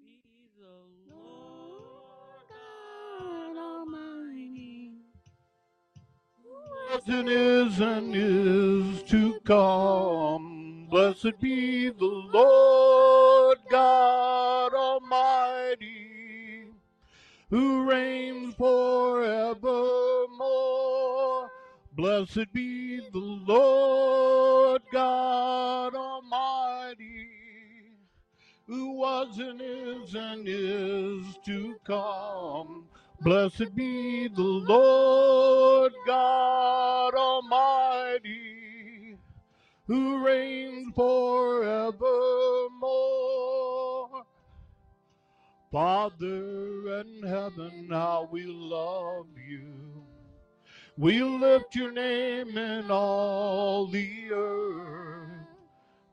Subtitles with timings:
[0.00, 4.92] be the Lord God Almighty.
[6.92, 10.86] was and is and is to come.
[10.90, 16.66] Blessed be the Lord God Almighty,
[17.50, 21.50] who reigns forevermore.
[21.94, 26.11] Blessed be the Lord God Almighty,
[28.66, 32.86] who was and is and is to come.
[33.20, 39.16] Blessed be the Lord God Almighty,
[39.86, 41.92] who reigns forevermore.
[45.70, 49.72] Father in heaven, how we love you.
[50.98, 55.11] We lift your name in all the earth.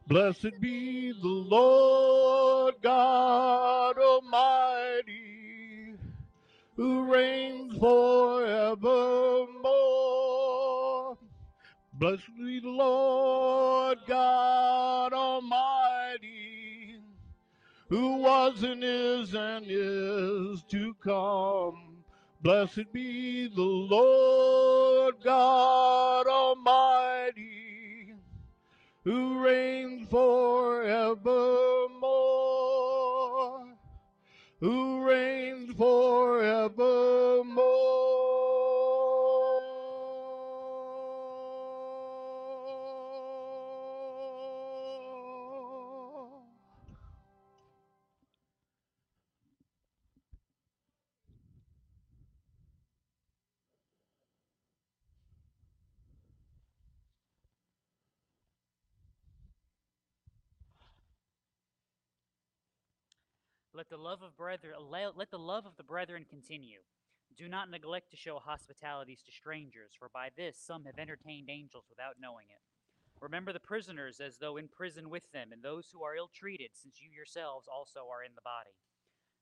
[0.08, 5.96] Blessed be the Lord God Almighty,
[6.76, 9.48] who reigns forevermore.
[11.94, 16.98] Blessed be the Lord God Almighty,
[17.90, 21.93] who was and is and is to come.
[22.44, 28.16] Blessed be the Lord God Almighty,
[29.06, 31.24] who reigns forevermore,
[34.60, 38.13] who reigns forevermore.
[63.84, 66.80] Let the love of brethren let the love of the brethren continue.
[67.36, 71.84] Do not neglect to show hospitalities to strangers, for by this some have entertained angels
[71.90, 72.62] without knowing it.
[73.20, 76.70] Remember the prisoners as though in prison with them, and those who are ill treated,
[76.72, 78.72] since you yourselves also are in the body.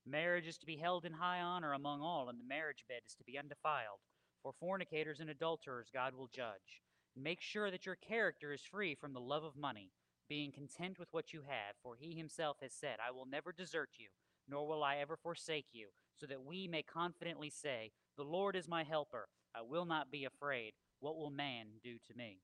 [0.08, 3.14] Marriage is to be held in high honor among all, and the marriage bed is
[3.14, 4.00] to be undefiled.
[4.42, 6.82] For fornicators and adulterers God will judge.
[7.16, 9.92] Make sure that your character is free from the love of money,
[10.28, 13.90] being content with what you have, for he himself has said, I will never desert
[14.00, 14.08] you,
[14.52, 15.88] nor will I ever forsake you,
[16.20, 19.30] so that we may confidently say, The Lord is my helper.
[19.56, 20.74] I will not be afraid.
[21.00, 22.40] What will man do to me?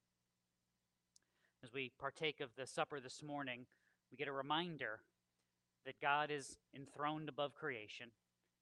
[1.64, 3.66] As we partake of the supper this morning,
[4.10, 5.02] we get a reminder
[5.86, 8.08] that God is enthroned above creation,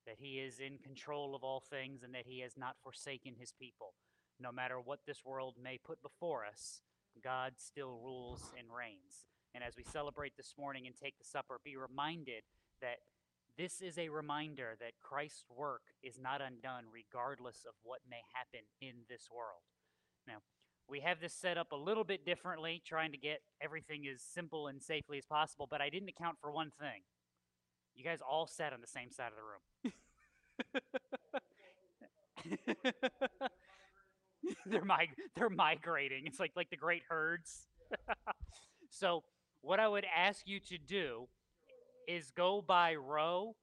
[0.06, 3.51] that he is in control of all things, and that he has not forsaken his
[3.51, 3.94] people.
[4.39, 6.81] No matter what this world may put before us,
[7.24, 9.27] God still rules and reigns.
[9.53, 12.44] And as we celebrate this morning and take the supper, be reminded
[12.81, 12.98] that
[13.57, 18.65] this is a reminder that Christ's work is not undone, regardless of what may happen
[18.81, 19.61] in this world.
[20.27, 20.37] Now,
[20.87, 24.67] we have this set up a little bit differently, trying to get everything as simple
[24.67, 27.01] and safely as possible, but I didn't account for one thing.
[27.95, 29.93] You guys all sat on the same side of the room.
[34.65, 36.27] they're mig- they're migrating.
[36.27, 37.67] It's like like the great herds.
[38.89, 39.23] so,
[39.61, 41.27] what I would ask you to do
[42.07, 43.55] is go by row,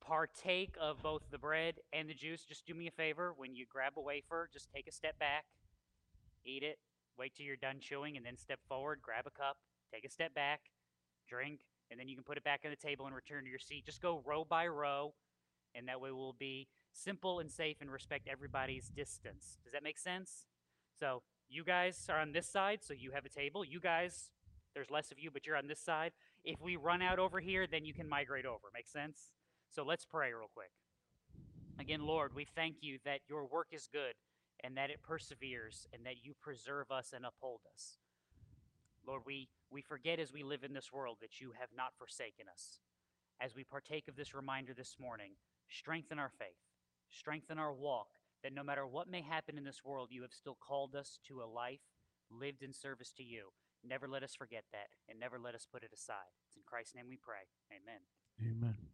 [0.00, 3.32] partake of both the bread and the juice, just do me a favor.
[3.36, 5.44] When you grab a wafer, just take a step back,
[6.44, 6.78] eat it,
[7.18, 9.56] wait till you're done chewing, and then step forward, grab a cup,
[9.92, 10.60] take a step back,
[11.28, 11.60] drink,
[11.90, 13.86] and then you can put it back on the table and return to your seat.
[13.86, 15.14] Just go row by row,
[15.74, 19.58] and that way we'll be simple and safe and respect everybody's distance.
[19.64, 20.46] Does that make sense?
[20.98, 23.64] So you guys are on this side, so you have a table.
[23.64, 24.30] You guys,
[24.74, 26.12] there's less of you, but you're on this side.
[26.44, 28.68] If we run out over here, then you can migrate over.
[28.74, 29.32] Make sense?
[29.70, 30.70] So let's pray real quick.
[31.80, 34.14] Again, Lord, we thank you that your work is good
[34.62, 37.98] and that it perseveres and that you preserve us and uphold us.
[39.06, 42.46] Lord, we, we forget as we live in this world that you have not forsaken
[42.52, 42.78] us.
[43.40, 45.32] As we partake of this reminder this morning,
[45.68, 46.60] strengthen our faith,
[47.10, 48.08] strengthen our walk,
[48.42, 51.42] that no matter what may happen in this world, you have still called us to
[51.42, 51.80] a life
[52.30, 53.48] lived in service to you.
[53.86, 56.32] Never let us forget that and never let us put it aside.
[56.48, 57.44] It's in Christ's name we pray.
[57.70, 58.00] Amen.
[58.40, 58.93] Amen.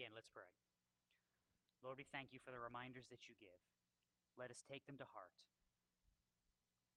[0.00, 0.48] Again, let's pray.
[1.84, 3.60] Lord, we thank you for the reminders that you give.
[4.32, 5.36] Let us take them to heart.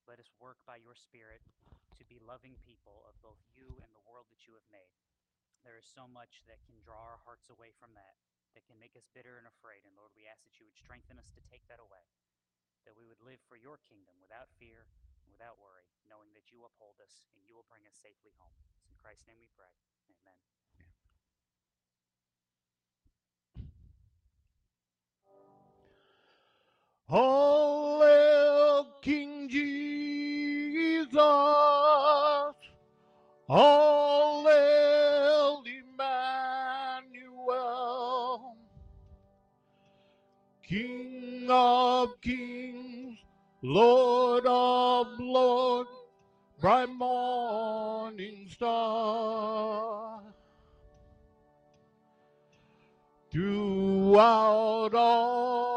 [0.07, 1.43] Let us work by your Spirit
[1.99, 4.95] to be loving people of both you and the world that you have made.
[5.67, 8.15] There is so much that can draw our hearts away from that,
[8.55, 9.83] that can make us bitter and afraid.
[9.83, 12.07] And Lord, we ask that you would strengthen us to take that away,
[12.87, 14.87] that we would live for your kingdom without fear
[15.27, 18.53] without worry, knowing that you uphold us and you will bring us safely home.
[18.77, 19.73] It's in Christ's name we pray.
[20.07, 20.62] Amen.
[27.09, 31.13] Hail King Jesus.
[33.47, 34.45] Hail
[36.95, 37.43] Emmanuel.
[40.63, 43.17] King of kings,
[43.61, 45.89] Lord of lords,
[46.59, 50.21] bright morning star.
[53.31, 55.72] Throughout all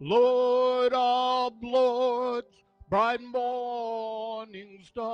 [0.07, 2.55] Lord of lords,
[2.91, 5.07] bright morning star.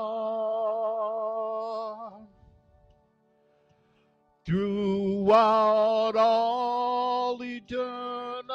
[4.44, 8.50] Throughout all eternity,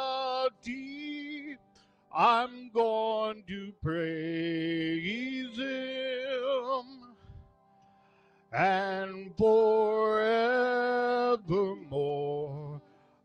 [2.13, 6.84] I'm going to praise Him,
[8.51, 10.42] and forevermore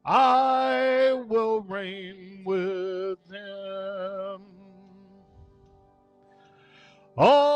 [0.05, 4.43] I will reign with Him.
[7.17, 7.50] All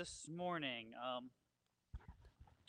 [0.00, 0.92] this morning.
[0.96, 1.28] Um,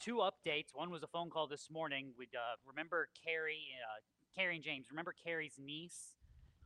[0.03, 0.75] two updates.
[0.75, 2.11] One was a phone call this morning.
[2.17, 4.03] We uh, remember Carrie, uh,
[4.37, 4.87] Carrie and James.
[4.91, 6.11] Remember Carrie's niece?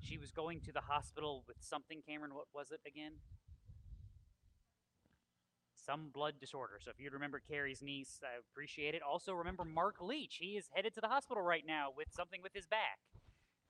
[0.01, 2.01] She was going to the hospital with something.
[2.09, 3.11] Cameron, what was it again?
[5.85, 6.79] Some blood disorder.
[6.83, 9.03] So if you'd remember Carrie's niece, I appreciate it.
[9.03, 10.37] Also remember Mark Leach.
[10.41, 12.97] He is headed to the hospital right now with something with his back.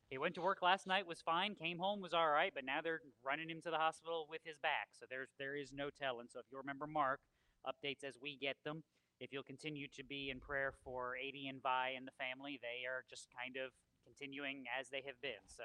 [0.10, 2.80] He went to work last night, was fine, came home, was all right, but now
[2.84, 4.90] they're running him to the hospital with his back.
[4.94, 6.28] So there's there is no telling.
[6.30, 7.22] So if you remember Mark,
[7.66, 8.84] updates as we get them.
[9.20, 12.86] If you'll continue to be in prayer for Adi and Vi and the family, they
[12.86, 13.72] are just kind of
[14.04, 15.42] continuing as they have been.
[15.48, 15.64] So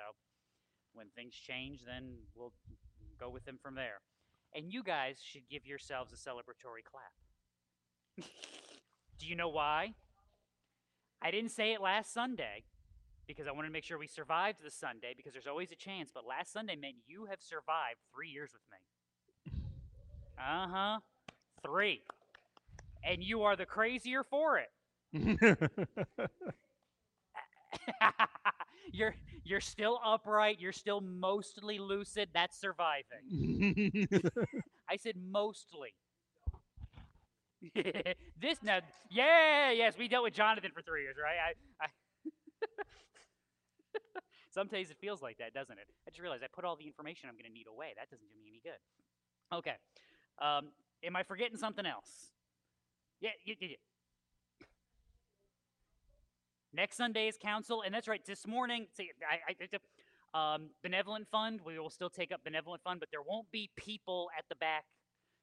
[0.95, 2.53] when things change, then we'll
[3.19, 4.01] go with them from there.
[4.55, 8.27] And you guys should give yourselves a celebratory clap.
[9.19, 9.95] Do you know why?
[11.23, 12.65] I didn't say it last Sunday
[13.33, 16.11] because I wanted to make sure we survived the Sunday because there's always a chance.
[16.13, 18.79] But last Sunday meant you have survived three years with me.
[20.39, 20.99] Uh huh.
[21.65, 22.03] Three.
[23.05, 24.71] And you are the crazier for it.
[28.93, 30.61] you're you're still upright.
[30.61, 32.29] You're still mostly lucid.
[32.35, 34.07] That's surviving.
[34.91, 35.95] I said mostly.
[38.41, 41.37] this now, yeah, yes, we dealt with Jonathan for three years, right?
[41.37, 41.89] I, I
[44.51, 45.87] Some days it feels like that, doesn't it?
[46.07, 47.95] I just realized I put all the information I'm going to need away.
[47.97, 49.57] That doesn't do me any good.
[49.57, 49.77] Okay.
[50.41, 50.73] Um,
[51.05, 52.33] am I forgetting something else?
[53.21, 53.77] Yeah, yeah, yeah.
[56.73, 58.25] Next Sunday is council, and that's right.
[58.25, 59.55] This morning, see, I,
[60.35, 61.61] I, um, benevolent fund.
[61.65, 64.85] We will still take up benevolent fund, but there won't be people at the back.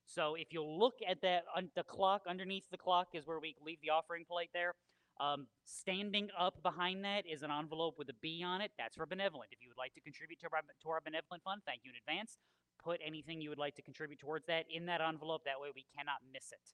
[0.05, 1.43] So if you look at that,
[1.75, 4.73] the clock underneath the clock is where we leave the offering plate there.
[5.19, 8.71] Um, standing up behind that is an envelope with a B on it.
[8.77, 9.49] That's for benevolent.
[9.51, 11.97] If you would like to contribute to our, to our benevolent fund, thank you in
[11.97, 12.37] advance.
[12.83, 15.41] Put anything you would like to contribute towards that in that envelope.
[15.45, 16.61] That way we cannot miss it.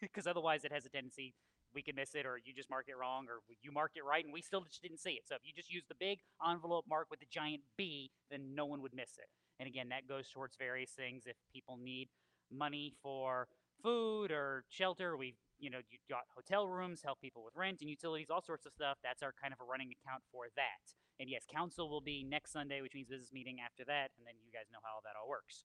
[0.00, 1.34] Because otherwise it has a tendency
[1.74, 4.24] we can miss it or you just mark it wrong or you marked it right
[4.24, 5.22] and we still just didn't see it.
[5.26, 8.66] So if you just use the big envelope mark with the giant B, then no
[8.66, 9.28] one would miss it.
[9.58, 11.24] And again, that goes towards various things.
[11.26, 12.08] If people need
[12.50, 13.46] money for
[13.82, 17.88] food or shelter, we you know, you got hotel rooms, help people with rent and
[17.88, 18.98] utilities, all sorts of stuff.
[19.04, 20.82] That's our kind of a running account for that.
[21.20, 24.34] And yes, council will be next Sunday, which means business meeting after that, and then
[24.42, 25.64] you guys know how that all works.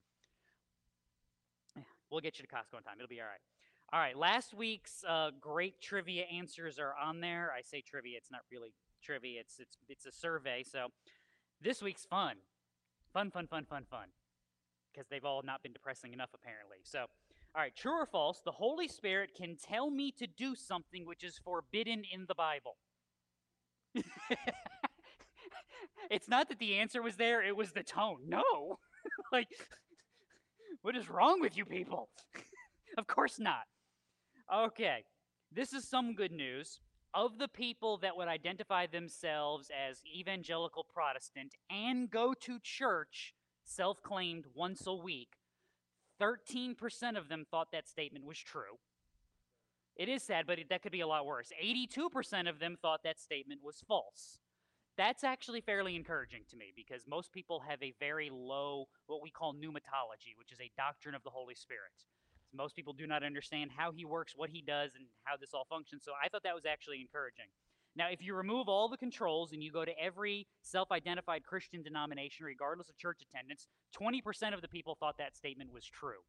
[2.12, 2.96] We'll get you to Costco in time.
[3.00, 3.42] It'll be all right.
[3.92, 7.52] All right, last week's uh, great trivia answers are on there.
[7.56, 9.40] I say trivia; it's not really trivia.
[9.42, 10.64] It's it's it's a survey.
[10.64, 10.88] So
[11.62, 12.36] this week's fun,
[13.14, 14.08] fun, fun, fun, fun, fun,
[14.92, 16.78] because they've all not been depressing enough apparently.
[16.84, 17.06] So,
[17.56, 18.42] all right, true or false?
[18.44, 22.76] The Holy Spirit can tell me to do something which is forbidden in the Bible.
[26.12, 28.18] it's not that the answer was there; it was the tone.
[28.28, 28.80] No,
[29.32, 29.48] like,
[30.82, 32.10] what is wrong with you people?
[32.98, 33.64] of course not.
[34.54, 35.06] Okay,
[35.50, 36.82] this is some good news.
[37.14, 44.02] Of the people that would identify themselves as evangelical Protestant and go to church, self
[44.02, 45.30] claimed once a week,
[46.22, 48.80] 13% of them thought that statement was true.
[49.96, 51.52] It is sad, but that could be a lot worse.
[51.64, 54.40] 82% of them thought that statement was false.
[54.98, 59.30] That's actually fairly encouraging to me because most people have a very low, what we
[59.30, 61.92] call pneumatology, which is a doctrine of the Holy Spirit.
[62.54, 65.68] Most people do not understand how he works, what he does, and how this all
[65.70, 66.04] functions.
[66.06, 67.52] So I thought that was actually encouraging.
[67.96, 71.82] Now, if you remove all the controls and you go to every self identified Christian
[71.82, 76.20] denomination, regardless of church attendance, 20% of the people thought that statement was true.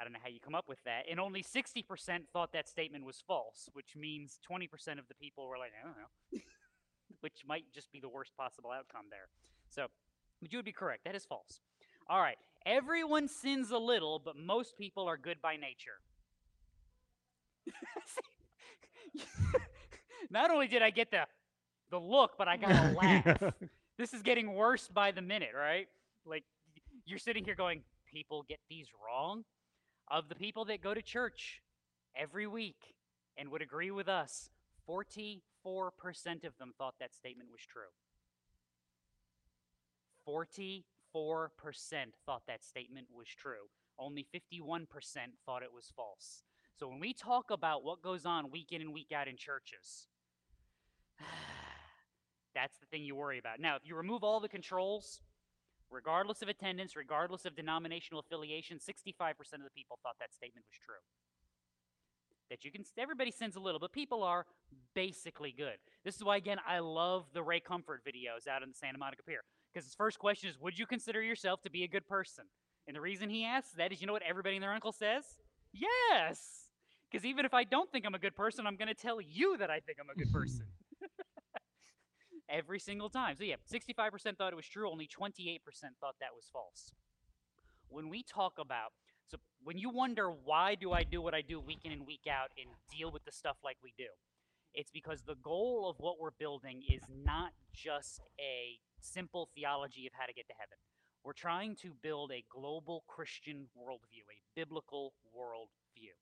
[0.00, 1.04] I don't know how you come up with that.
[1.10, 1.84] And only 60%
[2.32, 4.64] thought that statement was false, which means 20%
[4.98, 6.40] of the people were like, I don't know,
[7.20, 9.28] which might just be the worst possible outcome there.
[9.68, 9.86] So,
[10.40, 11.04] but you would be correct.
[11.04, 11.60] That is false.
[12.08, 12.38] All right.
[12.64, 16.00] Everyone sins a little, but most people are good by nature.
[20.30, 21.26] Not only did I get the
[21.90, 23.54] the look, but I got a laugh.
[23.98, 25.88] this is getting worse by the minute, right?
[26.24, 26.44] Like
[27.04, 27.82] you're sitting here going,
[28.12, 29.44] people get these wrong.
[30.10, 31.62] Of the people that go to church
[32.16, 32.94] every week
[33.38, 34.50] and would agree with us,
[34.88, 35.40] 44%
[36.44, 37.92] of them thought that statement was true.
[40.28, 40.82] 44%
[42.26, 43.68] thought that statement was true.
[43.98, 44.86] Only 51%
[45.46, 46.42] thought it was false.
[46.78, 50.08] So when we talk about what goes on week in and week out in churches,
[52.54, 53.60] that's the thing you worry about.
[53.60, 55.20] Now, if you remove all the controls,
[55.90, 60.78] regardless of attendance, regardless of denominational affiliation, 65% of the people thought that statement was
[60.84, 61.02] true.
[62.50, 64.46] That you can, everybody sins a little, but people are
[64.94, 65.76] basically good.
[66.04, 69.22] This is why, again, I love the Ray Comfort videos out in the Santa Monica
[69.22, 69.42] Pier.
[69.72, 72.44] Because his first question is, Would you consider yourself to be a good person?
[72.86, 75.24] And the reason he asks that is, you know what everybody and their uncle says?
[75.72, 76.68] Yes!
[77.10, 79.56] Because even if I don't think I'm a good person, I'm going to tell you
[79.58, 80.66] that I think I'm a good person.
[82.52, 83.36] Every single time.
[83.38, 85.60] So, yeah, 65% thought it was true, only 28%
[86.00, 86.92] thought that was false.
[87.88, 88.92] When we talk about,
[89.26, 92.26] so when you wonder why do I do what I do week in and week
[92.30, 94.08] out and deal with the stuff like we do,
[94.74, 100.12] it's because the goal of what we're building is not just a simple theology of
[100.12, 100.76] how to get to heaven.
[101.24, 106.12] We're trying to build a global Christian worldview, a biblical worldview.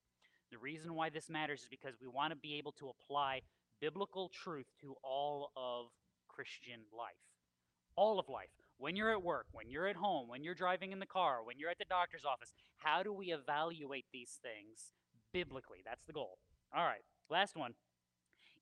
[0.51, 3.41] The reason why this matters is because we want to be able to apply
[3.79, 5.87] biblical truth to all of
[6.33, 7.21] Christian life.
[7.95, 8.49] All of life.
[8.77, 11.59] When you're at work, when you're at home, when you're driving in the car, when
[11.59, 14.93] you're at the doctor's office, how do we evaluate these things
[15.33, 15.79] biblically?
[15.85, 16.37] That's the goal.
[16.75, 17.73] All right, last one.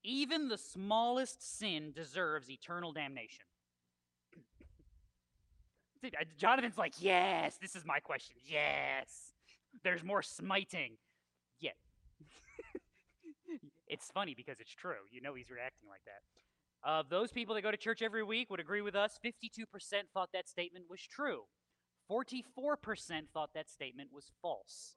[0.03, 3.45] Even the smallest sin deserves eternal damnation.
[6.37, 8.35] Jonathan's like, yes, this is my question.
[8.45, 9.33] Yes.
[9.83, 10.93] There's more smiting.
[11.59, 11.71] Yeah.
[13.87, 15.03] it's funny because it's true.
[15.11, 16.21] You know he's reacting like that.
[16.83, 19.65] Of those people that go to church every week would agree with us, 52%
[20.13, 21.43] thought that statement was true.
[22.09, 22.43] 44%
[23.33, 24.95] thought that statement was false.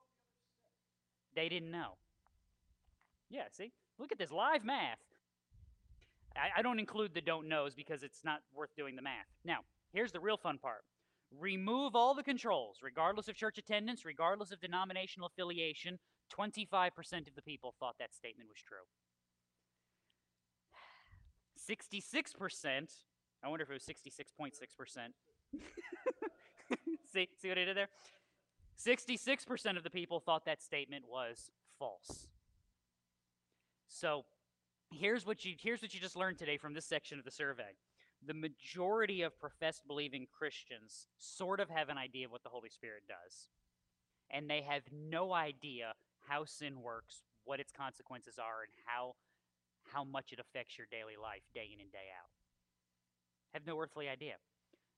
[1.34, 1.96] They didn't know.
[3.28, 3.72] Yeah, see?
[3.98, 4.98] Look at this live math.
[6.36, 9.26] I, I don't include the don't knows because it's not worth doing the math.
[9.44, 9.58] Now,
[9.92, 10.84] here's the real fun part.
[11.38, 15.98] Remove all the controls, regardless of church attendance, regardless of denominational affiliation.
[16.38, 16.90] 25%
[17.28, 18.84] of the people thought that statement was true.
[21.68, 22.88] 66%,
[23.42, 24.58] I wonder if it was 66.6%.
[27.12, 27.88] see, see what I did there?
[28.84, 32.26] 66% of the people thought that statement was false.
[33.88, 34.24] So,
[34.90, 37.76] here's what you here's what you just learned today from this section of the survey.
[38.26, 42.68] The majority of professed believing Christians sort of have an idea of what the Holy
[42.68, 43.48] Spirit does.
[44.30, 45.92] And they have no idea
[46.28, 49.14] how sin works, what its consequences are, and how
[49.92, 52.30] how much it affects your daily life day in and day out.
[53.52, 54.36] Have no earthly idea.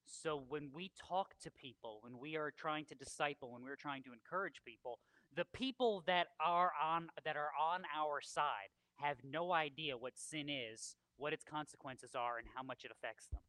[0.07, 4.02] So when we talk to people, when we are trying to disciple, when we're trying
[4.04, 4.98] to encourage people,
[5.35, 10.48] the people that are on that are on our side have no idea what sin
[10.48, 13.40] is, what its consequences are, and how much it affects them.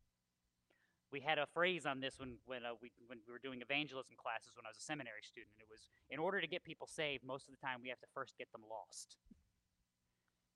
[1.12, 4.16] We had a phrase on this when when uh, we when we were doing evangelism
[4.18, 5.54] classes when I was a seminary student.
[5.60, 8.08] It was in order to get people saved, most of the time we have to
[8.14, 9.18] first get them lost.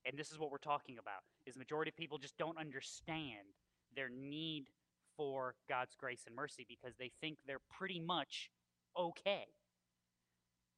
[0.06, 3.56] And this is what we're talking about: is the majority of people just don't understand
[3.96, 4.66] their need
[5.18, 8.50] for God's grace and mercy because they think they're pretty much
[8.98, 9.46] okay.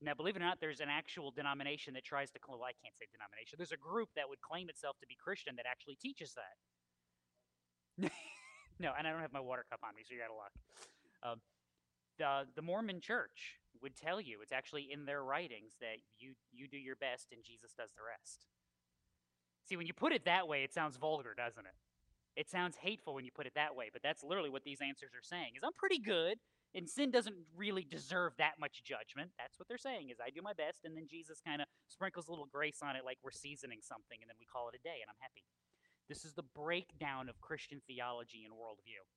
[0.01, 2.73] Now, believe it or not, there's an actual denomination that tries to, cl- well, I
[2.81, 3.57] can't say denomination.
[3.61, 8.09] There's a group that would claim itself to be Christian that actually teaches that.
[8.79, 10.53] no, and I don't have my water cup on me, so you're out of luck.
[11.21, 11.37] Um,
[12.17, 16.67] the, the Mormon church would tell you, it's actually in their writings, that you, you
[16.67, 18.49] do your best and Jesus does the rest.
[19.71, 21.71] See, when you put it that way, it sounds vulgar, doesn't it?
[22.35, 25.15] It sounds hateful when you put it that way, but that's literally what these answers
[25.15, 25.55] are saying.
[25.55, 26.39] Is I'm pretty good,
[26.75, 29.31] and sin doesn't really deserve that much judgment.
[29.39, 30.09] That's what they're saying.
[30.09, 32.97] Is I do my best, and then Jesus kind of sprinkles a little grace on
[32.97, 35.47] it, like we're seasoning something, and then we call it a day, and I'm happy.
[36.09, 39.07] This is the breakdown of Christian theology and worldview.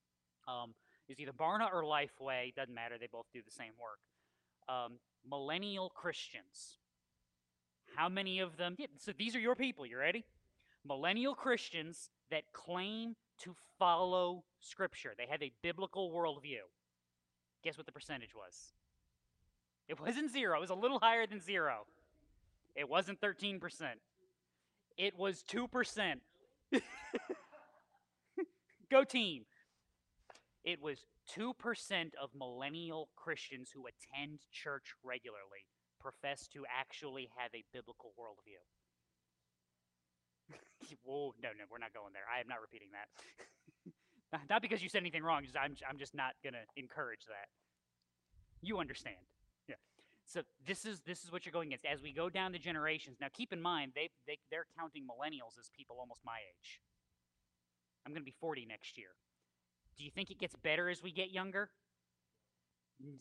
[0.47, 2.55] Um, is either Barna or Lifeway.
[2.55, 2.95] Doesn't matter.
[2.95, 3.99] They both do the same work.
[4.71, 6.79] Um, millennial Christians.
[7.97, 8.77] How many of them?
[8.79, 9.85] Yeah, so these are your people.
[9.85, 10.25] You ready?
[10.87, 15.13] Millennial Christians that claim to follow Scripture.
[15.17, 16.61] They have a biblical worldview.
[17.63, 18.73] Guess what the percentage was?
[19.89, 20.59] It wasn't zero.
[20.59, 21.87] It was a little higher than zero.
[22.75, 23.61] It wasn't 13%.
[24.97, 26.15] It was 2%.
[28.91, 29.45] Go team.
[30.65, 31.05] It was
[31.37, 31.53] 2%
[32.23, 35.67] of millennial Christians who attend church regularly
[36.01, 38.61] profess to actually have a biblical worldview.
[41.05, 42.25] Whoa, no, no, we're not going there.
[42.29, 43.09] I am not repeating that.
[44.51, 45.45] Not- because you said anything wrong.
[45.45, 47.47] Just I'm, I'm just not gonna encourage that.
[48.63, 49.23] You understand,
[49.69, 49.77] yeah.
[50.25, 53.19] So this is this is what you're going against as we go down the generations.
[53.21, 56.81] Now, keep in mind they they they're counting millennials as people almost my age.
[58.05, 59.11] I'm gonna be 40 next year.
[59.97, 61.71] Do you think it gets better as we get younger?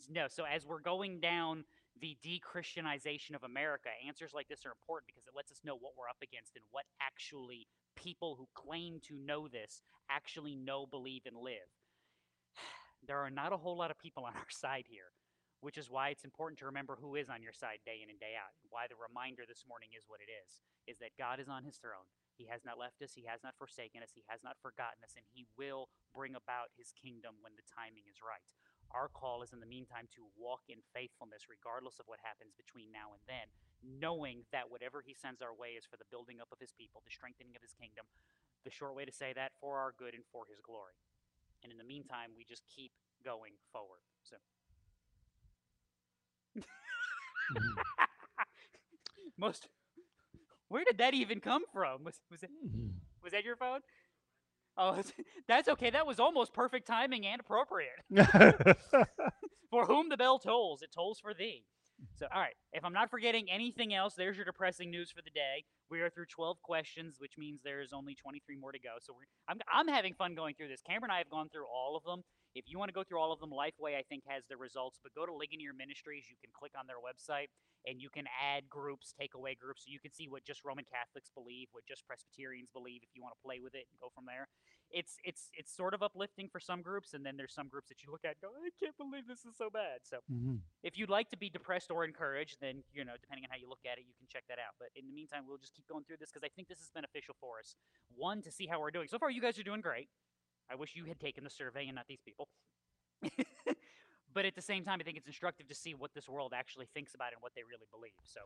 [0.10, 0.28] No.
[0.28, 1.66] So as we're going down
[2.00, 5.94] the de-Christianization of America, answers like this are important because it lets us know what
[5.98, 11.24] we're up against and what actually people who claim to know this actually know, believe,
[11.26, 11.70] and live.
[13.04, 15.12] There are not a whole lot of people on our side here,
[15.60, 18.16] which is why it's important to remember who is on your side day in and
[18.16, 18.56] day out.
[18.64, 21.68] and Why the reminder this morning is what it is, is that God is on
[21.68, 22.08] his throne.
[22.40, 25.20] He has not left us, he has not forsaken us, he has not forgotten us,
[25.20, 28.42] and he will bring about his kingdom when the timing is right.
[28.94, 32.94] Our call is in the meantime to walk in faithfulness regardless of what happens between
[32.94, 33.50] now and then,
[33.82, 37.02] knowing that whatever he sends our way is for the building up of his people,
[37.02, 38.06] the strengthening of his kingdom.
[38.64, 40.96] The short way to say that for our good and for his glory.
[41.66, 42.92] And in the meantime, we just keep
[43.26, 44.06] going forward.
[44.22, 44.38] So
[46.56, 46.64] mm-hmm.
[49.38, 49.68] most
[50.68, 52.04] where did that even come from?
[52.04, 52.98] Was was it mm-hmm.
[53.24, 53.82] was that your phone?
[54.78, 55.02] Oh,
[55.48, 55.90] that's okay.
[55.90, 58.00] That was almost perfect timing and appropriate.
[59.70, 61.64] For whom the bell tolls, it tolls for thee.
[62.16, 62.54] So, all right.
[62.74, 65.66] If I'm not forgetting anything else, there's your depressing news for the day.
[65.90, 69.02] We are through 12 questions, which means there's only 23 more to go.
[69.02, 70.82] So, we're, I'm, I'm having fun going through this.
[70.86, 72.22] Cameron and I have gone through all of them.
[72.54, 75.00] If you want to go through all of them, Lifeway, I think, has the results.
[75.02, 76.30] But go to Ligonier Ministries.
[76.30, 77.50] You can click on their website
[77.86, 79.84] and you can add groups, take away groups.
[79.86, 83.22] So you can see what just Roman Catholics believe, what just Presbyterians believe, if you
[83.26, 84.48] want to play with it and go from there.
[84.94, 88.04] It's it's it's sort of uplifting for some groups, and then there's some groups that
[88.04, 90.06] you look at and go, I can't believe this is so bad.
[90.06, 90.62] So mm-hmm.
[90.84, 93.68] if you'd like to be depressed or encouraged, then you know, depending on how you
[93.68, 94.78] look at it, you can check that out.
[94.78, 96.92] But in the meantime, we'll just keep going through this because I think this is
[96.94, 97.76] beneficial for us.
[98.16, 99.10] One, to see how we're doing.
[99.10, 100.10] So far, you guys are doing great.
[100.70, 102.48] I wish you had taken the survey and not these people.
[104.34, 106.88] but at the same time, I think it's instructive to see what this world actually
[106.94, 108.14] thinks about and what they really believe.
[108.24, 108.42] So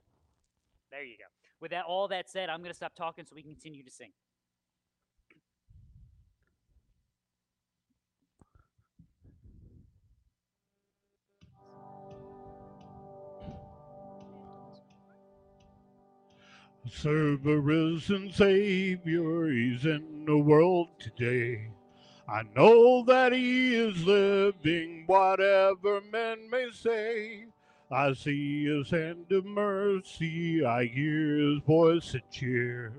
[0.91, 1.25] there you go.
[1.59, 3.91] With that, all that said, I'm going to stop talking so we can continue to
[3.91, 4.11] sing.
[16.89, 21.69] Serve a risen Savior, He's in the world today.
[22.29, 27.45] I know that He is living, whatever men may say.
[27.91, 32.93] I see His hand of mercy, I hear His voice of cheer.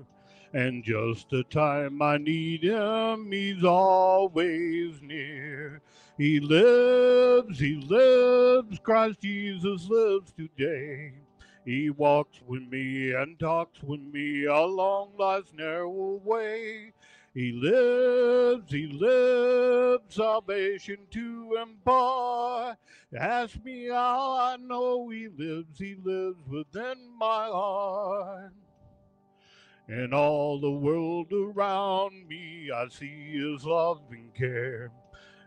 [0.53, 5.81] And just the time I need Him, He's always near.
[6.17, 11.13] He lives, He lives, Christ Jesus lives today.
[11.69, 16.93] He walks with me and talks with me along life's narrow way.
[17.35, 22.79] He lives, he lives, salvation to impart.
[23.15, 28.53] Ask me how I know he lives, he lives within my heart.
[29.87, 34.91] And all the world around me, I see his love and care.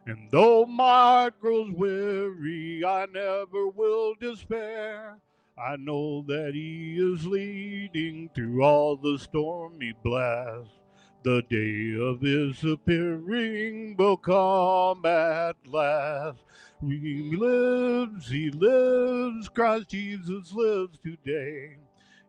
[0.07, 5.19] And though my heart grows weary, I never will despair.
[5.59, 10.79] I know that He is leading through all the stormy blasts.
[11.25, 16.39] The day of His appearing will come at last.
[16.81, 21.77] He lives, He lives, Christ Jesus lives today.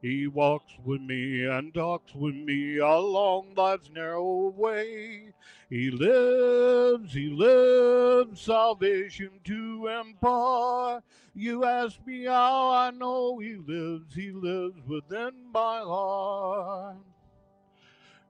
[0.04, 5.30] He walks with me and talks with me along life's narrow way.
[5.70, 11.06] He lives, he lives, salvation to impart.
[11.34, 16.98] You ask me how I know he lives, he lives within my heart.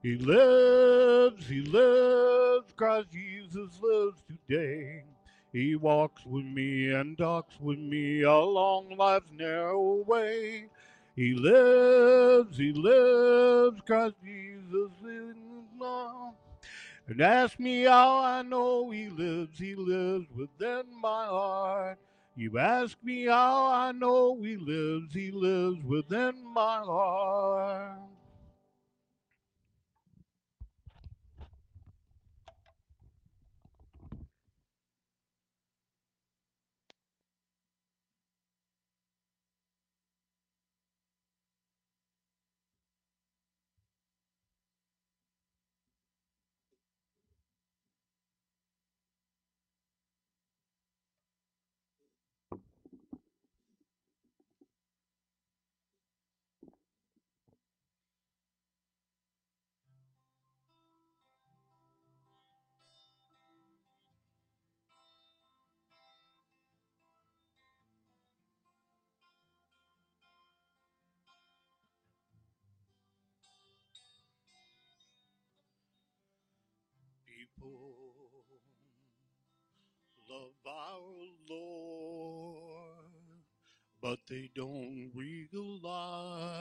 [0.04, 5.06] He lives, he lives, Christ Jesus lives today.
[5.52, 10.66] He walks with me and talks with me along life's narrow way.
[11.16, 15.36] He lives, he lives, Christ Jesus is
[15.80, 16.34] love.
[17.08, 22.00] And ask me how I know he lives, he lives within my heart.
[22.36, 28.00] You ask me how I know he lives, he lives within my heart.
[80.30, 81.14] Love our
[81.50, 83.06] Lord,
[84.02, 86.60] but they don't realize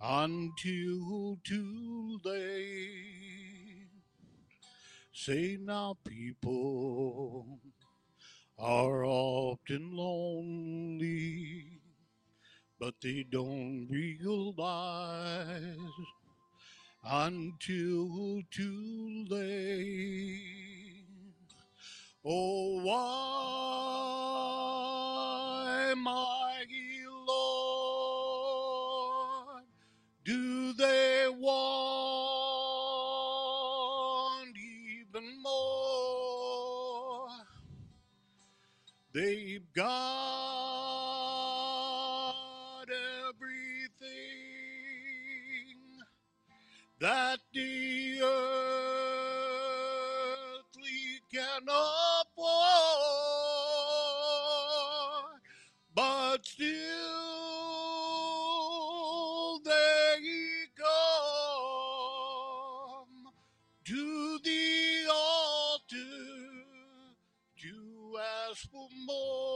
[0.00, 3.88] until too late.
[5.12, 7.60] Say now, people
[8.58, 11.80] are often lonely,
[12.80, 15.76] but they don't realize
[17.10, 20.42] until too late.
[22.24, 22.82] Oh,
[25.84, 29.64] why, mighty Lord,
[30.24, 31.86] do they want
[34.58, 37.28] even more?
[39.14, 40.57] They've got
[47.00, 48.90] that the earthly
[51.32, 52.50] can afford,
[55.94, 56.68] but still
[59.64, 60.86] they come
[63.84, 65.94] to the altar
[67.60, 68.18] to
[68.50, 69.47] ask for more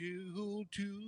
[0.00, 1.03] until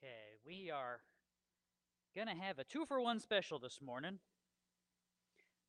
[0.00, 1.00] Okay, we are
[2.14, 4.20] gonna have a two for one special this morning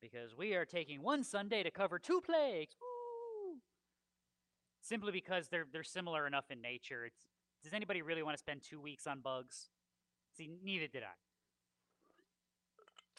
[0.00, 2.76] because we are taking one Sunday to cover two plagues.
[2.80, 3.58] Woo!
[4.80, 7.06] Simply because they're they're similar enough in nature.
[7.06, 7.16] It's
[7.64, 9.68] does anybody really want to spend two weeks on bugs?
[10.36, 11.16] See, neither did I.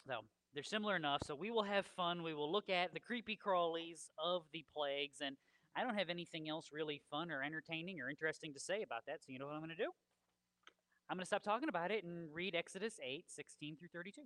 [0.06, 0.20] So
[0.54, 1.20] they're similar enough.
[1.26, 2.22] So we will have fun.
[2.22, 5.36] We will look at the creepy crawlies of the plagues, and
[5.76, 9.22] I don't have anything else really fun or entertaining or interesting to say about that.
[9.22, 9.90] So you know what I'm going to do?
[11.12, 14.22] I'm going to stop talking about it and read Exodus 8, 16 through 32.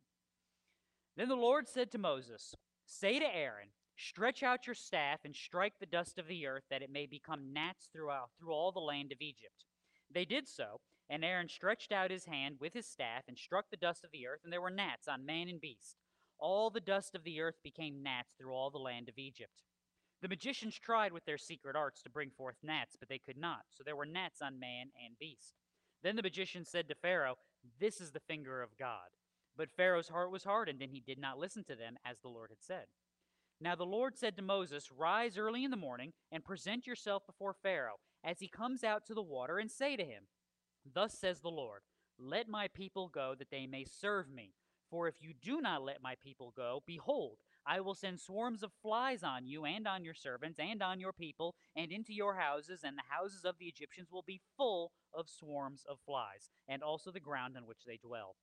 [1.16, 2.54] Then the Lord said to Moses,
[2.86, 6.82] Say to Aaron, Stretch out your staff and strike the dust of the earth, that
[6.82, 9.64] it may become gnats throughout through all the land of Egypt.
[10.14, 10.80] They did so,
[11.10, 14.24] and Aaron stretched out his hand with his staff and struck the dust of the
[14.28, 15.96] earth, and there were gnats on man and beast.
[16.38, 19.64] All the dust of the earth became gnats through all the land of Egypt.
[20.22, 23.62] The magicians tried with their secret arts to bring forth gnats, but they could not,
[23.72, 25.56] so there were gnats on man and beast.
[26.02, 27.36] Then the magician said to Pharaoh,
[27.80, 29.08] This is the finger of God.
[29.56, 32.50] But Pharaoh's heart was hardened, and he did not listen to them, as the Lord
[32.50, 32.86] had said.
[33.60, 37.54] Now the Lord said to Moses, Rise early in the morning, and present yourself before
[37.54, 40.24] Pharaoh, as he comes out to the water, and say to him,
[40.94, 41.80] Thus says the Lord,
[42.18, 44.52] Let my people go, that they may serve me.
[44.90, 48.72] For if you do not let my people go, behold, I will send swarms of
[48.80, 52.82] flies on you, and on your servants, and on your people, and into your houses,
[52.84, 57.10] and the houses of the Egyptians will be full of swarms of flies, and also
[57.10, 58.36] the ground on which they dwell.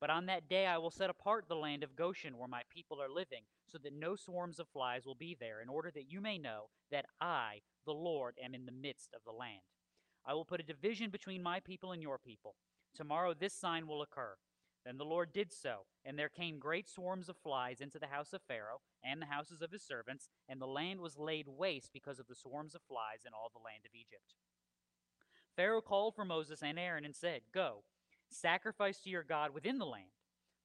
[0.00, 3.00] But on that day I will set apart the land of Goshen where my people
[3.00, 6.20] are living, so that no swarms of flies will be there, in order that you
[6.20, 9.62] may know that I, the Lord, am in the midst of the land.
[10.26, 12.54] I will put a division between my people and your people.
[12.94, 14.36] Tomorrow this sign will occur.
[14.84, 18.34] Then the Lord did so, and there came great swarms of flies into the house
[18.34, 22.18] of Pharaoh and the houses of his servants, and the land was laid waste because
[22.18, 24.34] of the swarms of flies in all the land of Egypt.
[25.56, 27.84] Pharaoh called for Moses and Aaron and said, Go,
[28.28, 30.10] sacrifice to your God within the land.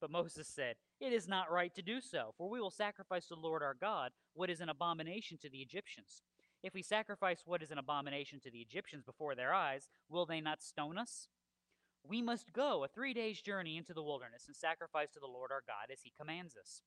[0.01, 3.35] But Moses said, It is not right to do so, for we will sacrifice to
[3.35, 6.23] the Lord our God what is an abomination to the Egyptians.
[6.63, 10.41] If we sacrifice what is an abomination to the Egyptians before their eyes, will they
[10.41, 11.29] not stone us?
[12.03, 15.51] We must go a three days' journey into the wilderness and sacrifice to the Lord
[15.51, 16.81] our God as he commands us.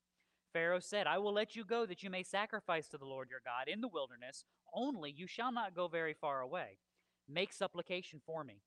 [0.51, 3.41] Pharaoh said, I will let you go that you may sacrifice to the Lord your
[3.43, 6.77] God in the wilderness, only you shall not go very far away.
[7.27, 8.61] Make supplication for me.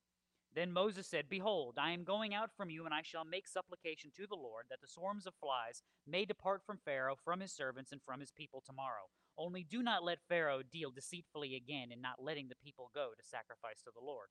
[0.55, 4.11] Then Moses said, Behold, I am going out from you, and I shall make supplication
[4.17, 7.93] to the Lord that the swarms of flies may depart from Pharaoh, from his servants,
[7.93, 9.11] and from his people tomorrow.
[9.37, 13.29] Only do not let Pharaoh deal deceitfully again in not letting the people go to
[13.29, 14.29] sacrifice to the Lord.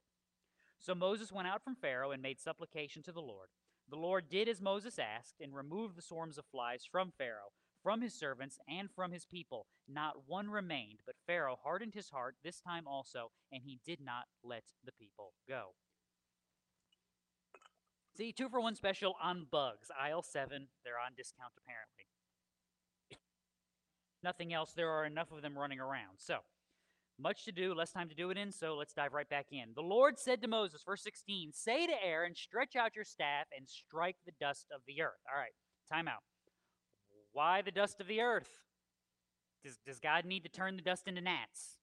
[0.80, 3.49] So Moses went out from Pharaoh and made supplication to the Lord.
[3.89, 7.53] The Lord did as Moses asked and removed the swarms of flies from Pharaoh,
[7.84, 9.67] from his servants, and from his people.
[9.88, 14.26] Not one remained, but Pharaoh hardened his heart this time also, and he did not
[14.43, 15.73] let the people go.
[18.17, 19.91] See, two for one special on bugs.
[19.99, 20.67] Aisle seven.
[20.84, 22.07] They're on discount apparently.
[24.23, 24.71] Nothing else.
[24.73, 26.17] There are enough of them running around.
[26.17, 26.39] So,
[27.20, 29.70] much to do, less time to do it in, so let's dive right back in.
[29.76, 33.68] The Lord said to Moses, verse 16, Say to Aaron, stretch out your staff and
[33.68, 35.22] strike the dust of the earth.
[35.32, 35.53] All right,
[35.91, 36.24] time out.
[37.32, 38.49] Why the dust of the earth?
[39.63, 41.80] Does, does God need to turn the dust into gnats?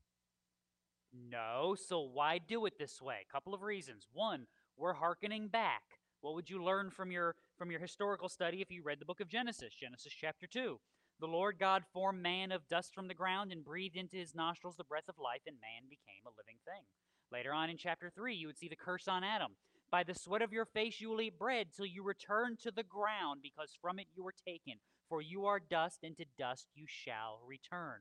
[1.12, 3.18] No, so why do it this way?
[3.28, 4.06] A couple of reasons.
[4.12, 4.46] One,
[4.78, 5.82] we're hearkening back.
[6.22, 9.20] What would you learn from your from your historical study if you read the book
[9.20, 10.78] of Genesis, Genesis chapter 2?
[11.20, 14.76] The Lord God formed man of dust from the ground and breathed into his nostrils
[14.76, 16.82] the breath of life, and man became a living thing.
[17.30, 19.52] Later on in chapter 3, you would see the curse on Adam.
[19.90, 22.82] By the sweat of your face you will eat bread till you return to the
[22.82, 24.74] ground, because from it you were taken.
[25.08, 28.00] For you are dust, and to dust you shall return.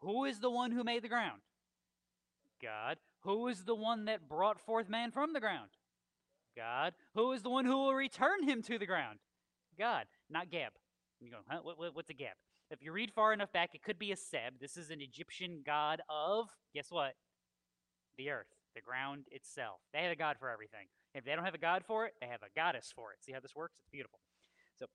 [0.00, 1.40] Who is the one who made the ground?
[2.62, 2.98] God.
[3.20, 5.70] Who is the one that brought forth man from the ground?
[6.56, 6.94] God.
[7.14, 9.18] Who is the one who will return him to the ground?
[9.78, 10.50] God, not
[11.20, 11.60] You go, huh?
[11.62, 12.36] What, what, what's a Geb?
[12.70, 14.60] If you read far enough back, it could be a Seb.
[14.60, 17.14] This is an Egyptian god of, guess what?
[18.18, 19.80] The earth, the ground itself.
[19.92, 20.86] They have a god for everything.
[21.14, 23.18] If they don't have a god for it, they have a goddess for it.
[23.24, 23.76] See how this works?
[23.78, 24.20] It's beautiful.
[24.78, 24.86] So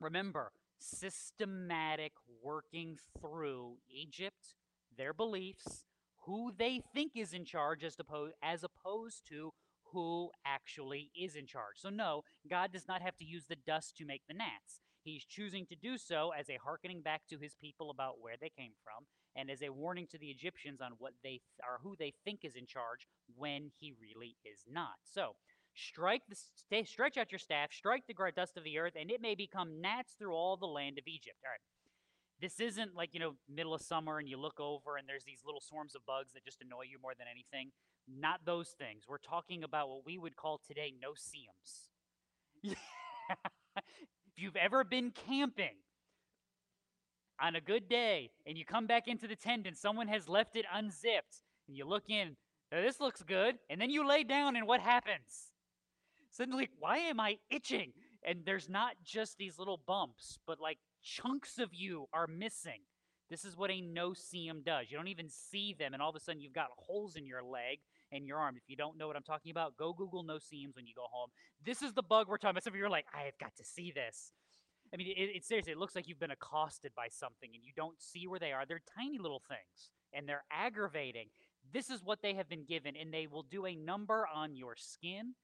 [0.00, 4.54] remember, systematic working through Egypt,
[4.96, 5.84] their beliefs,
[6.24, 9.52] who they think is in charge as opposed, as opposed to
[9.92, 11.76] who actually is in charge.
[11.76, 14.80] So no, God does not have to use the dust to make the gnats.
[15.04, 18.50] He's choosing to do so as a hearkening back to his people about where they
[18.50, 21.96] came from and as a warning to the Egyptians on what they th- or who
[21.98, 24.94] they think is in charge when he really is not.
[25.02, 25.36] So,
[25.74, 29.20] strike the st- stretch out your staff, strike the dust of the earth, and it
[29.20, 31.38] may become gnats through all the land of Egypt.
[31.44, 31.60] All right.
[32.40, 35.42] This isn't like, you know, middle of summer and you look over and there's these
[35.46, 37.70] little swarms of bugs that just annoy you more than anything.
[38.08, 39.04] Not those things.
[39.08, 41.88] We're talking about what we would call today no-see-ums.
[44.34, 45.76] if you've ever been camping
[47.40, 50.56] on a good day and you come back into the tent and someone has left
[50.56, 52.36] it unzipped and you look in,
[52.70, 55.50] this looks good, and then you lay down and what happens?
[56.30, 57.92] Suddenly, why am I itching?
[58.26, 62.80] And there's not just these little bumps, but like chunks of you are missing.
[63.28, 64.86] This is what a no-see-um does.
[64.90, 67.42] You don't even see them, and all of a sudden you've got holes in your
[67.42, 67.78] leg
[68.12, 68.56] and your arm.
[68.56, 71.30] If you don't know what I'm talking about, go Google no-see-ums when you go home.
[71.64, 72.64] This is the bug we're talking about.
[72.64, 74.32] Some of you are like, I have got to see this.
[74.92, 77.72] I mean, it, it seriously, it looks like you've been accosted by something and you
[77.74, 78.64] don't see where they are.
[78.66, 81.28] They're tiny little things and they're aggravating.
[81.72, 84.74] This is what they have been given, and they will do a number on your
[84.76, 85.34] skin,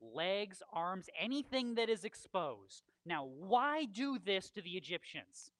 [0.00, 2.84] legs, arms, anything that is exposed.
[3.04, 5.50] Now, why do this to the Egyptians?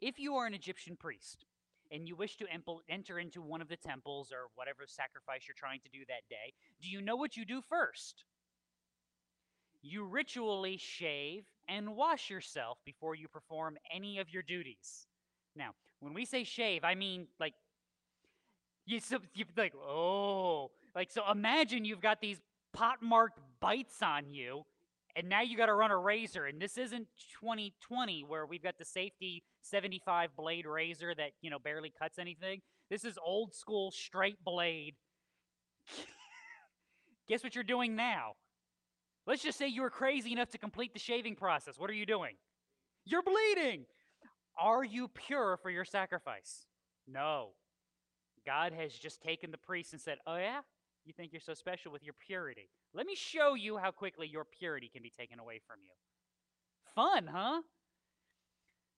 [0.00, 1.44] If you are an Egyptian priest
[1.90, 2.46] and you wish to
[2.88, 6.52] enter into one of the temples or whatever sacrifice you're trying to do that day,
[6.82, 8.24] do you know what you do first?
[9.82, 15.06] You ritually shave and wash yourself before you perform any of your duties.
[15.54, 15.70] Now,
[16.00, 17.54] when we say shave, I mean like
[18.86, 22.38] you, so, you like oh like so imagine you've got these
[22.72, 24.64] pot marked bites on you
[25.18, 27.08] and now you got to run a razor and this isn't
[27.40, 32.60] 2020 where we've got the safety 75 blade razor that you know barely cuts anything.
[32.88, 34.94] This is old school straight blade.
[37.28, 38.34] Guess what you're doing now?
[39.26, 41.74] Let's just say you were crazy enough to complete the shaving process.
[41.78, 42.36] What are you doing?
[43.04, 43.86] You're bleeding!
[44.58, 46.66] Are you pure for your sacrifice?
[47.06, 47.50] No.
[48.46, 50.60] God has just taken the priest and said oh yeah
[51.08, 52.68] you think you're so special with your purity.
[52.94, 55.94] Let me show you how quickly your purity can be taken away from you.
[56.94, 57.62] Fun, huh?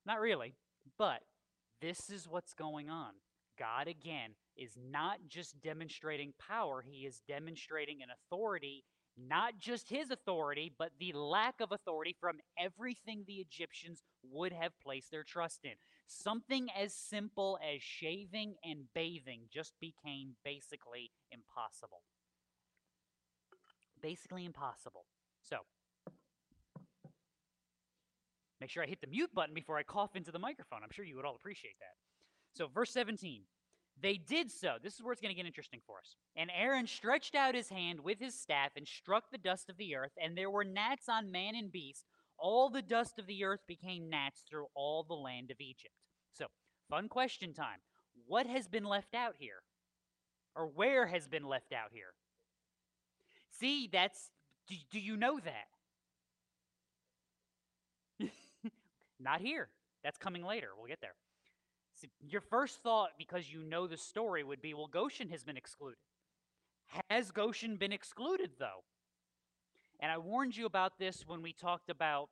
[0.05, 0.55] Not really,
[0.99, 1.21] but
[1.81, 3.13] this is what's going on.
[3.59, 8.85] God, again, is not just demonstrating power, he is demonstrating an authority,
[9.17, 14.73] not just his authority, but the lack of authority from everything the Egyptians would have
[14.83, 15.75] placed their trust in.
[16.13, 22.03] Something as simple as shaving and bathing just became basically impossible.
[24.03, 25.05] Basically impossible.
[25.49, 25.59] So,
[28.61, 30.81] make sure I hit the mute button before I cough into the microphone.
[30.83, 31.95] I'm sure you would all appreciate that.
[32.59, 33.43] So, verse 17.
[34.03, 34.77] They did so.
[34.83, 36.17] This is where it's going to get interesting for us.
[36.35, 39.95] And Aaron stretched out his hand with his staff and struck the dust of the
[39.95, 42.05] earth, and there were gnats on man and beast.
[42.41, 45.95] All the dust of the earth became gnats through all the land of Egypt.
[46.33, 46.47] So,
[46.89, 47.79] fun question time.
[48.27, 49.63] What has been left out here?
[50.57, 52.15] Or where has been left out here?
[53.59, 54.31] See, that's.
[54.67, 55.69] Do, do you know that?
[59.21, 59.69] Not here.
[60.03, 60.69] That's coming later.
[60.77, 61.15] We'll get there.
[62.27, 65.99] Your first thought, because you know the story, would be well, Goshen has been excluded.
[67.11, 68.85] Has Goshen been excluded, though?
[70.01, 72.31] And I warned you about this when we talked about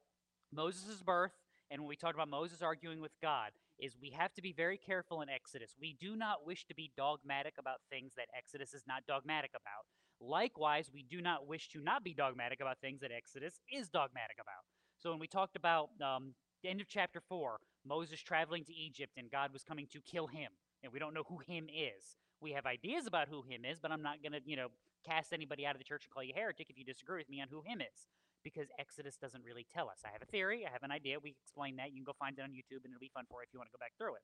[0.53, 1.33] Moses' birth
[1.71, 4.79] and when we talked about Moses arguing with God is we have to be very
[4.79, 5.77] careful in Exodus.
[5.81, 9.85] We do not wish to be dogmatic about things that Exodus is not dogmatic about.
[10.21, 14.37] Likewise, we do not wish to not be dogmatic about things that Exodus is dogmatic
[14.41, 14.65] about.
[14.97, 19.13] So when we talked about um, the end of chapter 4, Moses traveling to Egypt
[19.17, 20.51] and God was coming to kill him,
[20.83, 22.17] and we don't know who him is.
[22.41, 24.69] We have ideas about who him is, but I'm not going to, you know,
[25.07, 27.41] cast anybody out of the church and call you heretic if you disagree with me
[27.41, 28.07] on who him is
[28.45, 30.01] because Exodus doesn't really tell us.
[30.05, 31.19] I have a theory, I have an idea.
[31.23, 31.91] We explain that.
[31.91, 33.59] You can go find it on YouTube and it'll be fun for you if you
[33.59, 34.23] want to go back through it.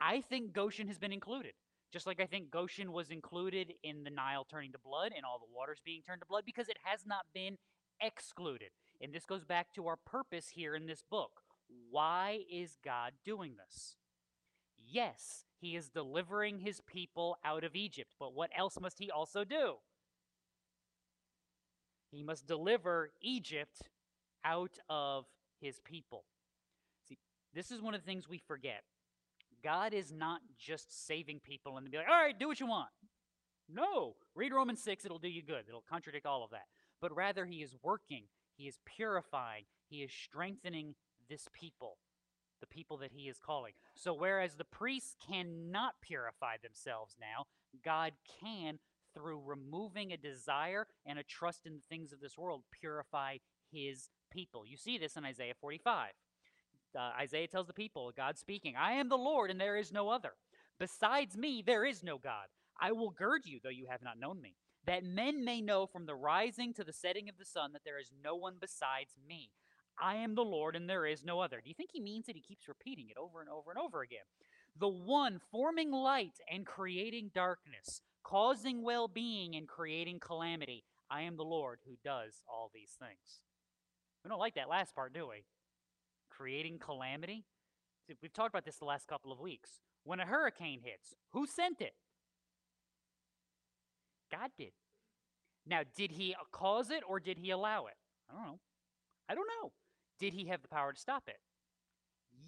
[0.00, 1.52] I think Goshen has been included.
[1.92, 5.38] Just like I think Goshen was included in the Nile turning to blood and all
[5.38, 7.56] the waters being turned to blood because it has not been
[8.00, 8.70] excluded.
[9.00, 11.42] And this goes back to our purpose here in this book.
[11.90, 13.96] Why is God doing this?
[14.78, 19.44] Yes, he is delivering his people out of Egypt, but what else must he also
[19.44, 19.74] do?
[22.10, 23.82] He must deliver Egypt
[24.44, 25.26] out of
[25.60, 26.24] his people.
[27.08, 27.18] See,
[27.54, 28.82] this is one of the things we forget.
[29.62, 32.88] God is not just saving people and be like, all right, do what you want.
[33.68, 35.64] No, read Romans 6, it'll do you good.
[35.68, 36.64] It'll contradict all of that.
[37.00, 38.24] But rather, he is working,
[38.56, 40.94] he is purifying, he is strengthening
[41.28, 41.98] this people,
[42.60, 43.72] the people that he is calling.
[43.94, 47.46] So, whereas the priests cannot purify themselves now,
[47.84, 48.78] God can
[49.14, 53.38] through removing a desire and a trust in the things of this world, purify
[53.72, 54.64] his people.
[54.66, 56.10] You see this in Isaiah 45.
[56.96, 60.08] Uh, Isaiah tells the people, God speaking, I am the Lord and there is no
[60.08, 60.32] other.
[60.78, 62.46] Besides me, there is no God.
[62.80, 64.54] I will gird you, though you have not known me,
[64.86, 67.98] that men may know from the rising to the setting of the sun that there
[67.98, 69.50] is no one besides me.
[70.00, 71.60] I am the Lord and there is no other.
[71.62, 72.36] Do you think he means it?
[72.36, 74.24] He keeps repeating it over and over and over again.
[74.78, 80.84] The one forming light and creating darkness, causing well being and creating calamity.
[81.10, 83.42] I am the Lord who does all these things.
[84.24, 85.44] We don't like that last part, do we?
[86.30, 87.44] Creating calamity.
[88.22, 89.80] We've talked about this the last couple of weeks.
[90.04, 91.94] When a hurricane hits, who sent it?
[94.30, 94.72] God did.
[95.66, 97.94] Now, did he uh, cause it or did he allow it?
[98.30, 98.58] I don't know.
[99.28, 99.72] I don't know.
[100.20, 101.38] Did he have the power to stop it?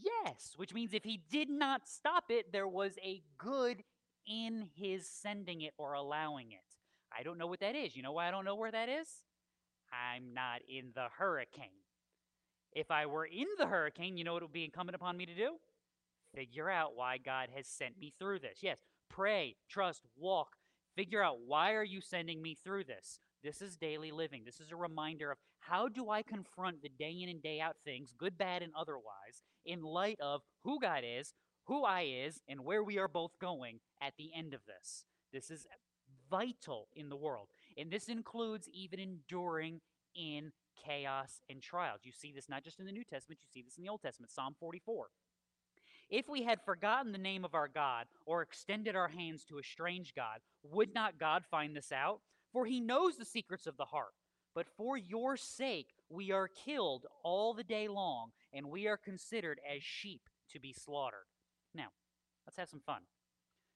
[0.01, 3.83] Yes, which means if he did not stop it, there was a good
[4.27, 6.61] in his sending it or allowing it.
[7.17, 7.97] I don't know what that is.
[7.97, 9.09] You know why I don't know where that is?
[9.93, 11.83] I'm not in the hurricane.
[12.73, 15.27] If I were in the hurricane, you know what it would be incumbent upon me
[15.27, 15.57] to do?
[16.35, 18.59] Figure out why God has sent me through this.
[18.63, 18.79] Yes,
[19.11, 20.57] pray, trust, walk.
[20.97, 23.21] Figure out why are you sending me through this?
[23.43, 24.43] This is daily living.
[24.45, 25.39] This is a reminder of
[25.69, 29.43] how do I confront the day in and day out things, good, bad, and otherwise,
[29.65, 31.35] in light of who God is,
[31.65, 35.05] who I is, and where we are both going at the end of this.
[35.33, 35.67] This is
[36.31, 37.49] vital in the world.
[37.79, 39.81] And this includes even enduring
[40.15, 40.53] in
[40.85, 42.01] chaos and trials.
[42.03, 44.03] You see this not just in the New Testament, you see this in the Old
[44.03, 45.09] Testament, Psalm 44.
[46.11, 49.63] If we had forgotten the name of our God or extended our hands to a
[49.63, 52.21] strange God, would not God find this out?
[52.53, 54.13] For he knows the secrets of the heart.
[54.55, 59.61] But for your sake we are killed all the day long, and we are considered
[59.69, 61.27] as sheep to be slaughtered.
[61.75, 61.89] Now,
[62.47, 63.03] let's have some fun.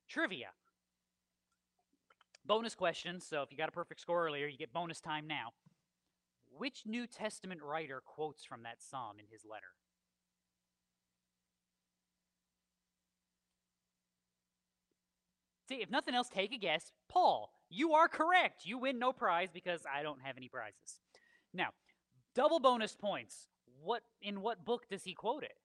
[0.09, 0.49] Trivia.
[2.45, 3.21] Bonus question.
[3.21, 5.51] So if you got a perfect score earlier, you get bonus time now.
[6.57, 9.67] Which New Testament writer quotes from that psalm in his letter?
[15.69, 16.93] See, if nothing else, take a guess.
[17.09, 18.65] Paul, you are correct.
[18.65, 21.01] You win no prize because I don't have any prizes.
[21.53, 21.71] Now,
[22.35, 23.49] double bonus points.
[23.83, 25.57] What in what book does he quote it?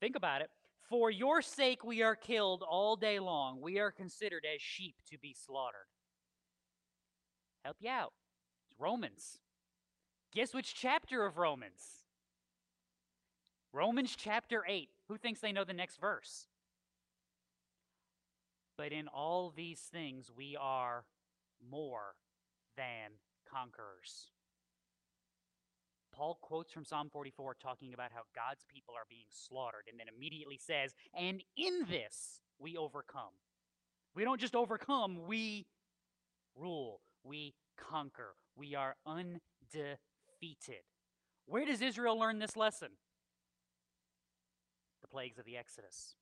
[0.00, 0.50] Think about it.
[0.88, 3.60] For your sake we are killed all day long.
[3.60, 5.86] We are considered as sheep to be slaughtered.
[7.64, 8.12] Help you out.
[8.68, 9.38] It's Romans.
[10.34, 12.02] Guess which chapter of Romans?
[13.72, 14.88] Romans chapter 8.
[15.08, 16.46] Who thinks they know the next verse?
[18.82, 21.04] But in all these things we are
[21.70, 22.16] more
[22.76, 23.12] than
[23.48, 24.32] conquerors.
[26.12, 30.08] Paul quotes from Psalm 44 talking about how God's people are being slaughtered and then
[30.12, 33.30] immediately says, and in this we overcome.
[34.16, 35.66] We don't just overcome, we
[36.56, 40.82] rule, we conquer, we are undefeated.
[41.46, 42.88] Where does Israel learn this lesson?
[45.02, 46.16] The plagues of the Exodus.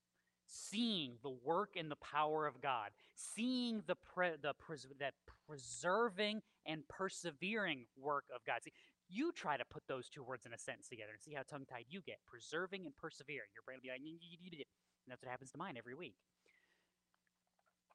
[0.53, 5.15] Seeing the work and the power of God, seeing the, pre- the pres- that
[5.47, 8.63] preserving and persevering work of God.
[8.65, 8.73] See,
[9.09, 11.67] you try to put those two words in a sentence together and see how tongue
[11.71, 12.19] tied you get.
[12.27, 13.49] Preserving and persevering.
[13.55, 16.17] Your brain will be like, and that's what happens to mine every week.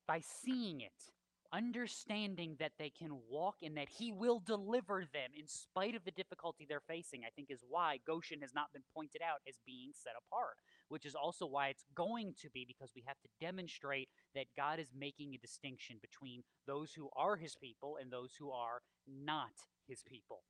[0.08, 1.12] By seeing it,
[1.54, 6.12] understanding that they can walk and that he will deliver them in spite of the
[6.12, 9.92] difficulty they're facing, I think is why Goshen has not been pointed out as being
[9.94, 10.58] set apart,
[10.90, 14.80] which is also why it's going to be because we have to demonstrate that God
[14.80, 19.52] is making a distinction between those who are his people and those who are not
[19.88, 20.44] his people.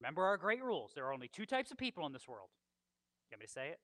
[0.00, 0.92] Remember our great rules.
[0.94, 2.50] There are only two types of people in this world.
[3.30, 3.80] You want me to say it?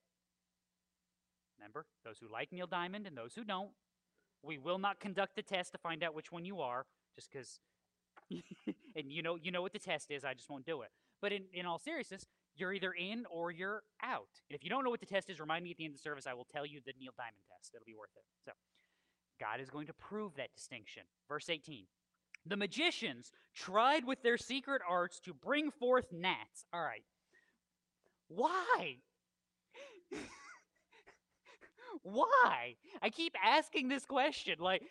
[1.59, 3.71] Remember, those who like Neil Diamond and those who don't.
[4.43, 7.59] We will not conduct the test to find out which one you are, just because.
[8.95, 10.23] and you know, you know what the test is.
[10.23, 10.89] I just won't do it.
[11.21, 12.25] But in, in all seriousness,
[12.57, 14.29] you're either in or you're out.
[14.49, 15.99] And if you don't know what the test is, remind me at the end of
[15.99, 16.25] the service.
[16.27, 17.73] I will tell you the Neil Diamond test.
[17.73, 18.23] It'll be worth it.
[18.45, 18.51] So,
[19.39, 21.03] God is going to prove that distinction.
[21.27, 21.85] Verse 18.
[22.45, 26.65] The magicians tried with their secret arts to bring forth gnats.
[26.71, 27.03] All right.
[28.27, 28.97] Why?
[32.03, 32.75] Why?
[33.01, 34.55] I keep asking this question.
[34.59, 34.83] Like,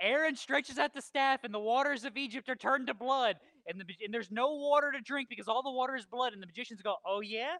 [0.00, 3.36] Aaron stretches out the staff, and the waters of Egypt are turned to blood,
[3.68, 6.32] and, the, and there's no water to drink because all the water is blood.
[6.32, 7.56] And the magicians go, Oh, yeah?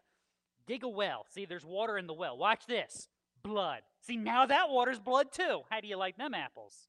[0.67, 1.25] Dig a well.
[1.29, 2.37] See, there's water in the well.
[2.37, 3.07] Watch this
[3.43, 3.81] blood.
[4.01, 5.61] See, now that water's blood too.
[5.69, 6.87] How do you like them apples?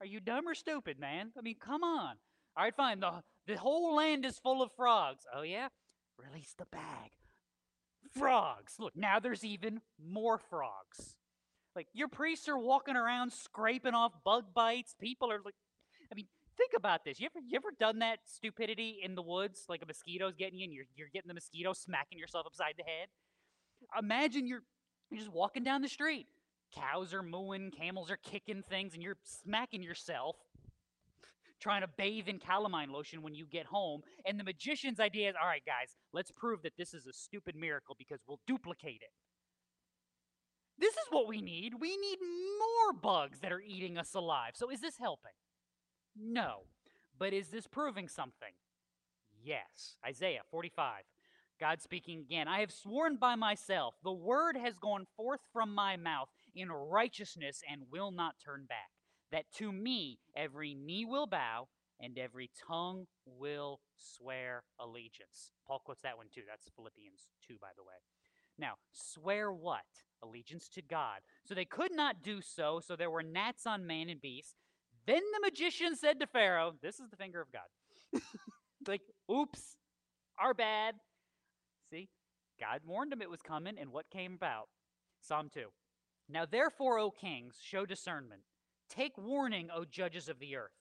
[0.00, 1.32] Are you dumb or stupid, man?
[1.38, 2.16] I mean, come on.
[2.56, 3.00] All right, fine.
[3.00, 5.24] The, the whole land is full of frogs.
[5.34, 5.68] Oh, yeah?
[6.18, 7.10] Release the bag
[8.16, 8.74] frogs.
[8.78, 11.16] Look, now there's even more frogs.
[11.76, 14.94] Like your priests are walking around scraping off bug bites.
[15.00, 15.54] People are like,
[16.56, 17.20] think about this.
[17.20, 19.64] You ever you ever done that stupidity in the woods?
[19.68, 22.84] Like a mosquito's getting you, and you're you're getting the mosquito, smacking yourself upside the
[22.84, 23.08] head.
[23.98, 24.62] Imagine you're
[25.10, 26.26] you're just walking down the street.
[26.74, 30.36] Cows are mooing, camels are kicking things, and you're smacking yourself
[31.60, 34.02] trying to bathe in calamine lotion when you get home.
[34.26, 37.56] And the magician's idea is all right, guys, let's prove that this is a stupid
[37.56, 39.10] miracle because we'll duplicate it.
[40.78, 41.74] This is what we need.
[41.80, 44.52] We need more bugs that are eating us alive.
[44.54, 45.32] So is this helping?
[46.16, 46.60] No.
[47.18, 48.54] But is this proving something?
[49.42, 49.96] Yes.
[50.06, 51.02] Isaiah 45.
[51.60, 55.96] God speaking again, I have sworn by myself, the word has gone forth from my
[55.96, 58.90] mouth in righteousness and will not turn back
[59.34, 61.66] that to me every knee will bow
[62.00, 65.50] and every tongue will swear allegiance.
[65.66, 66.42] Paul quotes that one too.
[66.48, 67.94] That's Philippians 2, by the way.
[68.58, 69.82] Now, swear what?
[70.22, 71.20] Allegiance to God.
[71.44, 74.54] So they could not do so, so there were gnats on man and beast.
[75.06, 78.20] Then the magician said to Pharaoh, This is the finger of God.
[78.88, 79.76] like, oops,
[80.38, 80.94] our bad.
[81.90, 82.08] See,
[82.58, 84.68] God warned him it was coming, and what came about?
[85.20, 85.66] Psalm 2.
[86.28, 88.42] Now, therefore, O kings, show discernment.
[88.88, 90.72] Take warning, O judges of the earth.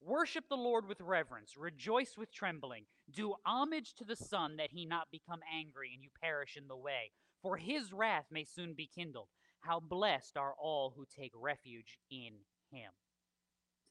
[0.00, 2.84] Worship the Lord with reverence, rejoice with trembling.
[3.12, 6.76] Do homage to the Son, that he not become angry and you perish in the
[6.76, 7.12] way.
[7.40, 9.28] For his wrath may soon be kindled.
[9.60, 12.32] How blessed are all who take refuge in
[12.72, 12.90] him.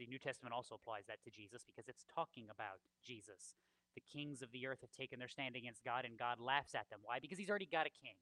[0.02, 3.54] The New Testament also applies that to Jesus because it's talking about Jesus.
[3.94, 6.90] The kings of the earth have taken their stand against God, and God laughs at
[6.90, 7.02] them.
[7.04, 7.20] Why?
[7.20, 8.16] Because he's already got a king,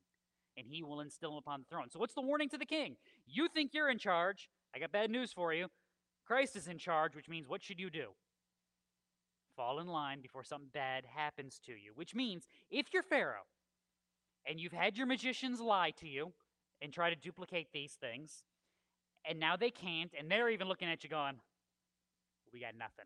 [0.57, 1.89] and he will instill him upon the throne.
[1.89, 2.97] So, what's the warning to the king?
[3.25, 4.49] You think you're in charge.
[4.75, 5.67] I got bad news for you.
[6.27, 8.09] Christ is in charge, which means what should you do?
[9.55, 11.93] Fall in line before something bad happens to you.
[11.95, 13.47] Which means if you're Pharaoh
[14.45, 16.33] and you've had your magicians lie to you
[16.81, 18.43] and try to duplicate these things,
[19.25, 21.35] and now they can't, and they're even looking at you going,
[22.53, 23.05] We got nothing.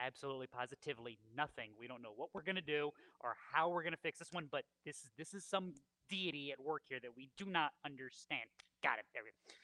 [0.00, 1.70] Absolutely positively nothing.
[1.78, 2.90] We don't know what we're gonna do
[3.20, 5.74] or how we're gonna fix this one, but this is this is some
[6.08, 8.48] deity at work here that we do not understand.
[8.82, 9.04] Got it.
[9.12, 9.54] There we go.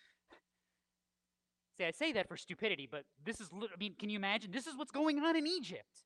[1.78, 4.53] See, I say that for stupidity, but this is, I mean, can you imagine?
[4.53, 6.05] This is what's going on in Egypt.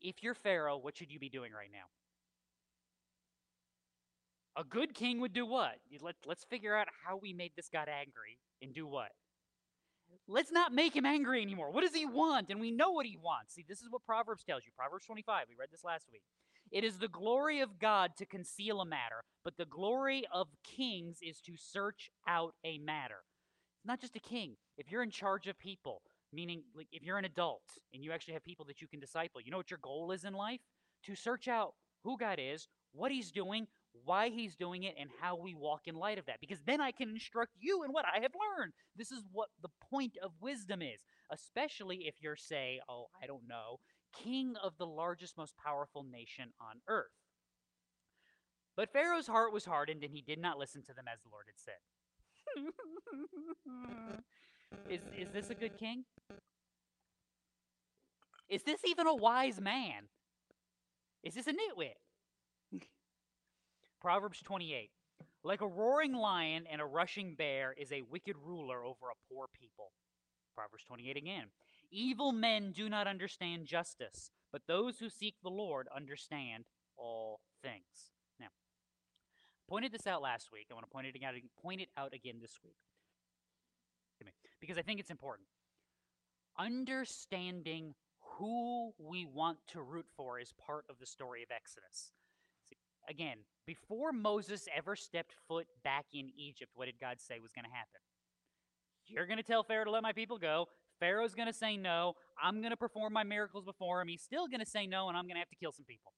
[0.00, 1.86] If you're Pharaoh, what should you be doing right now?
[4.56, 5.76] A good king would do what?
[6.00, 9.10] Let, let's figure out how we made this God angry and do what?
[10.28, 11.70] Let's not make him angry anymore.
[11.70, 12.50] What does he want?
[12.50, 13.54] And we know what he wants.
[13.54, 14.72] See, this is what Proverbs tells you.
[14.76, 16.22] Proverbs 25, we read this last week.
[16.70, 21.18] It is the glory of God to conceal a matter, but the glory of kings
[21.22, 23.24] is to search out a matter.
[23.78, 24.56] It's not just a king.
[24.78, 26.02] If you're in charge of people,
[26.32, 29.40] meaning like if you're an adult and you actually have people that you can disciple,
[29.40, 30.60] you know what your goal is in life?
[31.06, 33.66] To search out who God is, what he's doing,
[34.04, 36.40] why he's doing it, and how we walk in light of that.
[36.40, 38.72] Because then I can instruct you in what I have learned.
[38.96, 43.48] This is what the point of wisdom is, especially if you're, say, oh, I don't
[43.48, 43.80] know,
[44.12, 47.10] king of the largest, most powerful nation on earth.
[48.76, 51.46] But Pharaoh's heart was hardened, and he did not listen to them as the Lord
[51.46, 51.74] had said
[54.90, 56.04] is, is this a good king?
[58.48, 60.08] Is this even a wise man?
[61.22, 62.01] Is this a nitwit?
[64.02, 64.90] Proverbs 28.
[65.44, 69.46] Like a roaring lion and a rushing bear is a wicked ruler over a poor
[69.58, 69.92] people.
[70.56, 71.44] Proverbs 28 again.
[71.92, 76.64] Evil men do not understand justice, but those who seek the Lord understand
[76.96, 78.10] all things.
[78.40, 78.48] Now,
[79.68, 80.66] pointed this out last week.
[80.70, 82.76] I want to point it out, point it out again this week.
[84.60, 85.46] Because I think it's important.
[86.58, 87.94] Understanding
[88.38, 92.12] who we want to root for is part of the story of Exodus.
[92.68, 92.76] See,
[93.08, 97.64] again, before Moses ever stepped foot back in Egypt, what did God say was going
[97.64, 98.00] to happen?
[99.06, 100.68] You're going to tell Pharaoh to let my people go.
[101.00, 102.14] Pharaoh's going to say no.
[102.40, 104.08] I'm going to perform my miracles before him.
[104.08, 106.12] He's still going to say no, and I'm going to have to kill some people.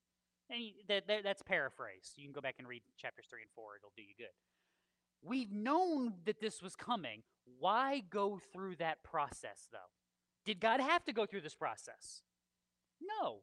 [0.51, 2.13] And that, that, that's paraphrased.
[2.17, 3.77] You can go back and read chapters 3 and 4.
[3.77, 4.35] It'll do you good.
[5.23, 7.23] We've known that this was coming.
[7.59, 9.79] Why go through that process, though?
[10.45, 12.23] Did God have to go through this process?
[13.01, 13.41] No.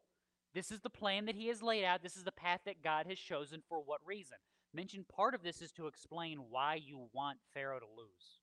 [0.53, 2.03] This is the plan that He has laid out.
[2.03, 4.37] This is the path that God has chosen for what reason.
[4.73, 8.39] Mentioned part of this is to explain why you want Pharaoh to lose.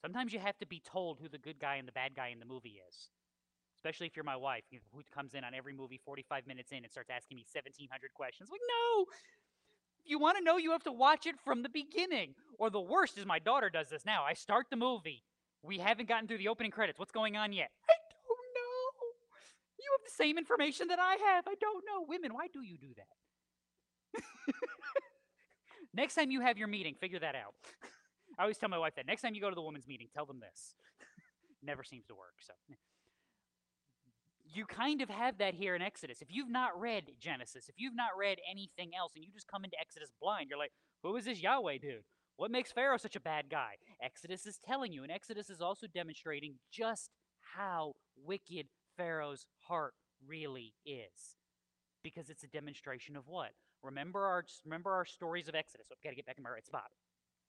[0.00, 2.38] Sometimes you have to be told who the good guy and the bad guy in
[2.38, 3.08] the movie is.
[3.76, 6.90] Especially if you're my wife, who comes in on every movie 45 minutes in and
[6.90, 8.48] starts asking me 1,700 questions.
[8.50, 9.06] Like, no!
[10.04, 12.34] If you want to know, you have to watch it from the beginning.
[12.58, 14.24] Or the worst is my daughter does this now.
[14.24, 15.22] I start the movie.
[15.62, 16.98] We haven't gotten through the opening credits.
[16.98, 17.70] What's going on yet?
[19.84, 21.44] You have the same information that I have.
[21.46, 22.04] I don't know.
[22.08, 24.22] Women, why do you do that?
[25.94, 27.54] Next time you have your meeting, figure that out.
[28.38, 29.06] I always tell my wife that.
[29.06, 30.74] Next time you go to the women's meeting, tell them this.
[31.62, 32.34] Never seems to work.
[32.40, 32.52] So
[34.54, 36.22] you kind of have that here in Exodus.
[36.22, 39.64] If you've not read Genesis, if you've not read anything else, and you just come
[39.64, 40.72] into Exodus blind, you're like,
[41.02, 42.04] who is this Yahweh dude?
[42.36, 43.74] What makes Pharaoh such a bad guy?
[44.02, 47.10] Exodus is telling you, and Exodus is also demonstrating just
[47.54, 47.92] how
[48.24, 48.66] wicked
[48.96, 49.94] Pharaoh's heart
[50.26, 51.36] really is.
[52.02, 53.52] Because it's a demonstration of what?
[53.82, 55.86] Remember our remember our stories of Exodus.
[55.90, 56.90] I've got to get back in my right spot.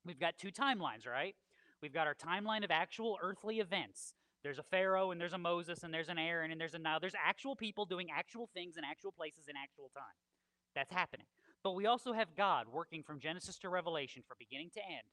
[0.05, 1.35] We've got two timelines, right?
[1.81, 4.13] We've got our timeline of actual earthly events.
[4.43, 6.99] There's a Pharaoh and there's a Moses and there's an Aaron and there's a now
[6.99, 10.15] there's actual people doing actual things in actual places in actual time.
[10.75, 11.25] That's happening.
[11.63, 15.07] But we also have God working from Genesis to Revelation from beginning to end,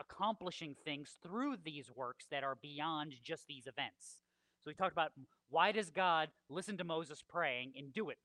[0.00, 4.18] accomplishing things through these works that are beyond just these events.
[4.62, 5.12] So we talked about
[5.50, 8.18] why does God listen to Moses praying and do it?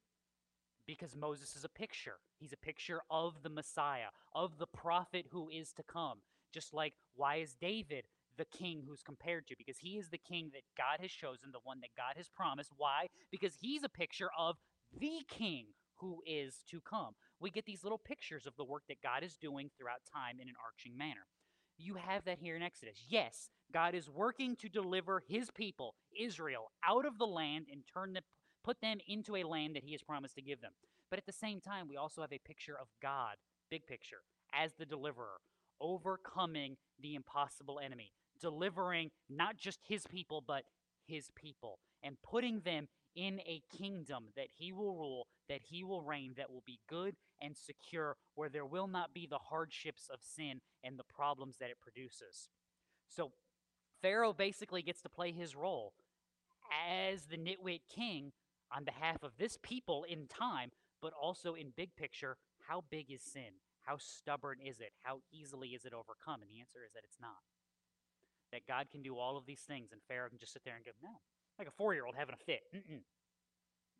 [0.85, 2.17] Because Moses is a picture.
[2.37, 6.19] He's a picture of the Messiah, of the prophet who is to come.
[6.53, 8.05] Just like why is David
[8.37, 9.55] the king who's compared to?
[9.57, 12.71] Because he is the king that God has chosen, the one that God has promised.
[12.77, 13.07] Why?
[13.31, 14.57] Because he's a picture of
[14.97, 15.65] the king
[15.95, 17.15] who is to come.
[17.39, 20.47] We get these little pictures of the work that God is doing throughout time in
[20.47, 21.25] an arching manner.
[21.79, 23.03] You have that here in Exodus.
[23.07, 28.13] Yes, God is working to deliver his people, Israel, out of the land and turn
[28.13, 28.23] them,
[28.63, 30.71] put them into a land that he has promised to give them.
[31.09, 33.35] But at the same time, we also have a picture of God,
[33.69, 34.21] big picture,
[34.53, 35.39] as the deliverer,
[35.79, 38.11] overcoming the impossible enemy,
[38.41, 40.63] delivering not just his people, but
[41.05, 46.01] his people, and putting them in a kingdom that he will rule, that he will
[46.01, 50.19] reign, that will be good and secure, where there will not be the hardships of
[50.21, 52.49] sin and the problems that it produces.
[53.09, 53.31] So
[54.01, 55.93] Pharaoh basically gets to play his role
[56.89, 58.31] as the nitwit king
[58.75, 60.71] on behalf of this people in time,
[61.01, 62.37] but also in big picture,
[62.67, 63.61] how big is sin?
[63.81, 64.91] How stubborn is it?
[65.03, 66.41] How easily is it overcome?
[66.41, 67.39] And the answer is that it's not.
[68.51, 70.85] That God can do all of these things, and Pharaoh can just sit there and
[70.85, 71.19] go, no,
[71.57, 72.61] like a four year old having a fit.
[72.75, 73.01] Mm-mm.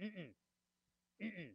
[0.02, 0.32] Mm-mm.
[1.22, 1.50] Mm-mm.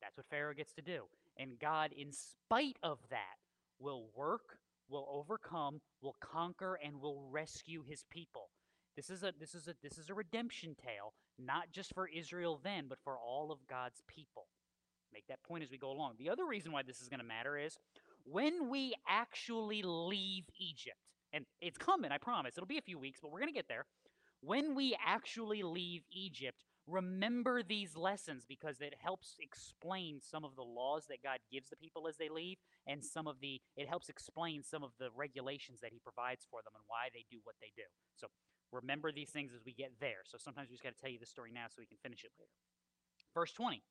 [0.00, 1.04] That's what Pharaoh gets to do.
[1.36, 3.36] And God, in spite of that,
[3.78, 4.58] will work,
[4.94, 8.50] will overcome, will conquer, and will rescue his people.
[8.96, 12.60] This is a this is a this is a redemption tale, not just for Israel
[12.62, 14.46] then, but for all of God's people.
[15.12, 16.14] Make that point as we go along.
[16.18, 17.76] The other reason why this is going to matter is
[18.24, 20.96] when we actually leave Egypt,
[21.32, 22.54] and it's coming, I promise.
[22.56, 23.84] It'll be a few weeks, but we're going to get there.
[24.40, 26.56] When we actually leave Egypt,
[26.86, 31.76] remember these lessons because it helps explain some of the laws that God gives the
[31.76, 35.80] people as they leave and some of the it helps explain some of the regulations
[35.80, 37.88] that he provides for them and why they do what they do.
[38.16, 38.26] So
[38.72, 40.24] remember these things as we get there.
[40.26, 42.24] So sometimes we just got to tell you the story now so we can finish
[42.24, 42.52] it later.
[43.32, 43.82] Verse 20.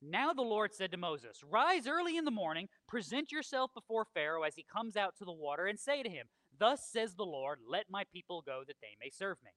[0.00, 4.44] Now the Lord said to Moses, Rise early in the morning, present yourself before Pharaoh
[4.44, 6.26] as he comes out to the water, and say to him,
[6.56, 9.50] Thus says the Lord, Let my people go that they may serve me.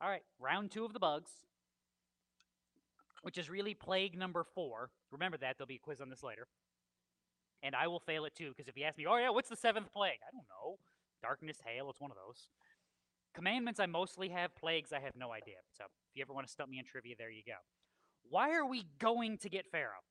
[0.00, 1.30] All right, round two of the bugs
[3.22, 4.90] which is really plague number four.
[5.10, 5.56] Remember that.
[5.56, 6.46] There'll be a quiz on this later.
[7.62, 9.56] And I will fail it too, because if you ask me, oh yeah, what's the
[9.56, 10.18] seventh plague?
[10.26, 10.78] I don't know.
[11.22, 12.48] Darkness, hail, it's one of those.
[13.34, 15.56] Commandments I mostly have, plagues I have no idea.
[15.76, 17.58] So if you ever want to stump me in trivia, there you go.
[18.28, 20.02] Why are we going to get Pharaoh?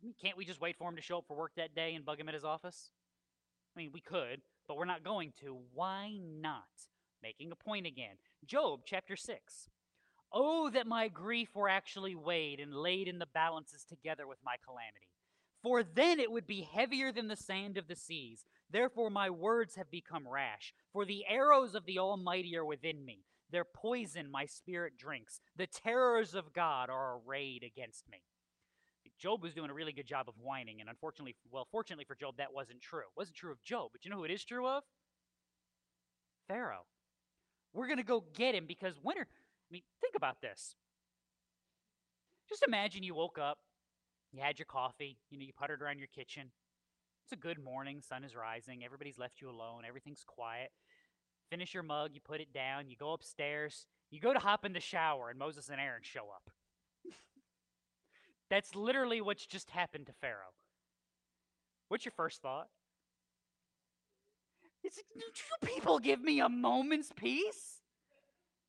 [0.00, 1.94] I mean, can't we just wait for him to show up for work that day
[1.94, 2.90] and bug him at his office?
[3.76, 5.58] I mean, we could, but we're not going to.
[5.74, 6.64] Why not?
[7.22, 8.16] making a point again.
[8.46, 9.68] Job chapter 6.
[10.32, 14.56] Oh, that my grief were actually weighed and laid in the balances together with my
[14.64, 15.08] calamity.
[15.62, 18.44] For then it would be heavier than the sand of the seas.
[18.70, 20.74] Therefore my words have become rash.
[20.92, 23.24] For the arrows of the Almighty are within me.
[23.50, 25.40] Their poison my spirit drinks.
[25.56, 28.22] The terrors of God are arrayed against me.
[29.18, 32.36] Job was doing a really good job of whining, and unfortunately, well, fortunately for Job,
[32.38, 33.00] that wasn't true.
[33.00, 34.84] It wasn't true of Job, but you know who it is true of?
[36.46, 36.86] Pharaoh.
[37.72, 39.26] We're going to go get him because winter.
[39.68, 40.74] I mean, think about this.
[42.48, 43.58] Just imagine you woke up,
[44.32, 46.50] you had your coffee, you know, you puttered around your kitchen.
[47.24, 50.70] It's a good morning, sun is rising, everybody's left you alone, everything's quiet.
[51.50, 54.72] Finish your mug, you put it down, you go upstairs, you go to hop in
[54.72, 56.50] the shower, and Moses and Aaron show up.
[58.50, 60.54] That's literally what's just happened to Pharaoh.
[61.88, 62.68] What's your first thought?
[64.82, 67.77] It's, do people give me a moment's peace?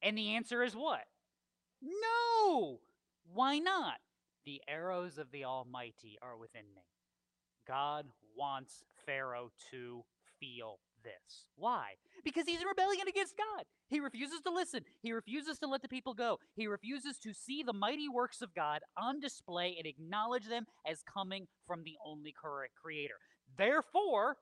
[0.01, 1.05] And the answer is what?
[1.81, 2.79] No!
[3.33, 3.97] Why not?
[4.45, 6.83] The arrows of the Almighty are within me.
[7.67, 10.03] God wants Pharaoh to
[10.39, 11.45] feel this.
[11.55, 11.91] Why?
[12.23, 13.65] Because he's in rebellion against God.
[13.87, 14.81] He refuses to listen.
[15.01, 16.39] He refuses to let the people go.
[16.55, 21.03] He refuses to see the mighty works of God on display and acknowledge them as
[21.03, 23.15] coming from the only correct creator.
[23.57, 24.37] Therefore,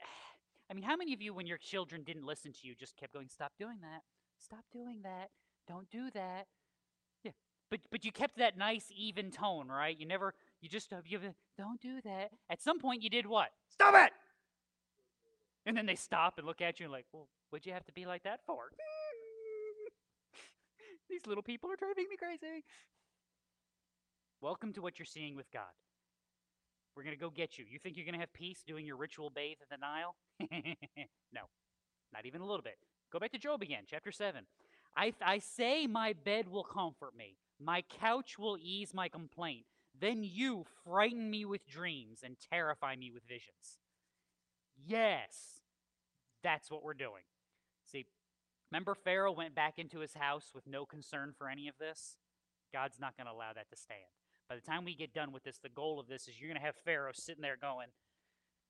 [0.70, 3.12] I mean, how many of you, when your children didn't listen to you, just kept
[3.12, 4.02] going, stop doing that,
[4.46, 5.30] stop doing that,
[5.66, 6.46] don't do that?
[7.24, 7.32] Yeah,
[7.68, 9.98] but but you kept that nice even tone, right?
[9.98, 11.18] You never, you just, uh, you
[11.58, 12.30] don't do that.
[12.48, 13.48] At some point, you did what?
[13.68, 14.12] Stop it!
[15.66, 17.92] And then they stop and look at you and like, well, what'd you have to
[17.92, 18.70] be like that for?
[21.10, 22.62] These little people are driving me crazy.
[24.40, 25.74] Welcome to what you're seeing with God.
[26.96, 27.64] We're going to go get you.
[27.68, 30.14] You think you're going to have peace doing your ritual bathe in the Nile?
[31.32, 31.42] no,
[32.12, 32.78] not even a little bit.
[33.12, 34.44] Go back to Job again, chapter 7.
[34.96, 39.64] I, I say my bed will comfort me, my couch will ease my complaint.
[39.98, 43.78] Then you frighten me with dreams and terrify me with visions.
[44.76, 45.62] Yes,
[46.42, 47.22] that's what we're doing.
[47.90, 48.04] See,
[48.70, 52.18] remember Pharaoh went back into his house with no concern for any of this?
[52.74, 54.00] God's not going to allow that to stand.
[54.48, 56.60] By the time we get done with this, the goal of this is you're going
[56.60, 57.88] to have Pharaoh sitting there going,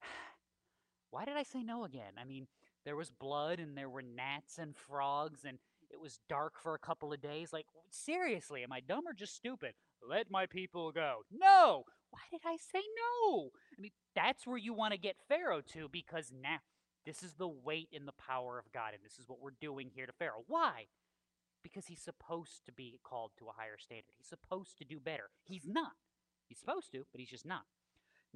[1.11, 2.13] Why did I say no again?
[2.21, 2.47] I mean,
[2.87, 5.59] there was blood and there were gnats and frogs and
[5.91, 7.53] it was dark for a couple of days.
[7.53, 9.75] Like, seriously, am I dumb or just stupid?
[10.09, 11.23] Let my people go.
[11.31, 11.85] No!
[12.11, 13.51] Why did I say no?
[13.77, 16.59] I mean, that's where you want to get Pharaoh to because now
[17.05, 19.91] this is the weight and the power of God, and this is what we're doing
[19.95, 20.45] here to Pharaoh.
[20.47, 20.87] Why?
[21.63, 24.15] Because he's supposed to be called to a higher standard.
[24.17, 25.31] He's supposed to do better.
[25.45, 25.93] He's not.
[26.49, 27.65] He's supposed to, but he's just not.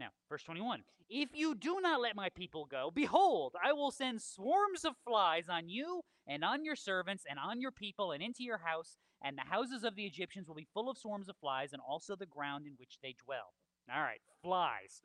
[0.01, 4.23] Now, verse 21 If you do not let my people go, behold, I will send
[4.23, 8.43] swarms of flies on you and on your servants and on your people and into
[8.43, 11.75] your house, and the houses of the Egyptians will be full of swarms of flies,
[11.75, 13.53] and also the ground in which they dwell.
[13.95, 15.03] All right, flies.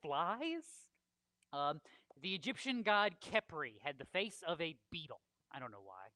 [0.00, 0.86] Flies?
[1.52, 1.80] Um,
[2.22, 5.20] the Egyptian god Khepri had the face of a beetle.
[5.52, 6.06] I don't know why.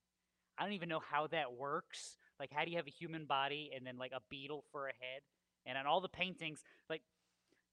[0.57, 2.17] I don't even know how that works.
[2.39, 4.93] Like, how do you have a human body and then like a beetle for a
[4.93, 5.23] head?
[5.67, 7.03] And on all the paintings, like,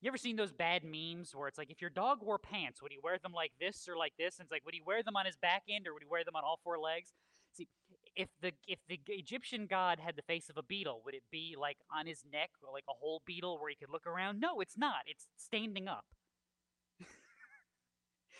[0.01, 2.91] you ever seen those bad memes where it's like, if your dog wore pants, would
[2.91, 4.37] he wear them like this or like this?
[4.37, 6.23] And it's like, would he wear them on his back end or would he wear
[6.23, 7.13] them on all four legs?
[7.53, 7.67] See,
[8.15, 11.55] if the if the Egyptian god had the face of a beetle, would it be
[11.59, 14.39] like on his neck, like a whole beetle where he could look around?
[14.39, 15.01] No, it's not.
[15.07, 16.05] It's standing up.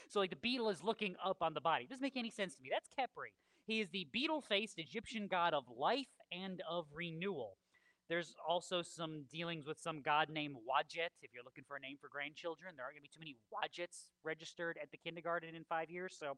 [0.10, 1.84] So like the beetle is looking up on the body.
[1.84, 2.70] It doesn't make any sense to me.
[2.72, 3.34] That's Khepri.
[3.66, 7.58] He is the beetle-faced Egyptian god of life and of renewal.
[8.10, 11.12] There's also some dealings with some god named Wadjet.
[11.22, 13.36] If you're looking for a name for grandchildren, there aren't going to be too many
[13.52, 16.16] Wadjets registered at the kindergarten in five years.
[16.18, 16.38] So,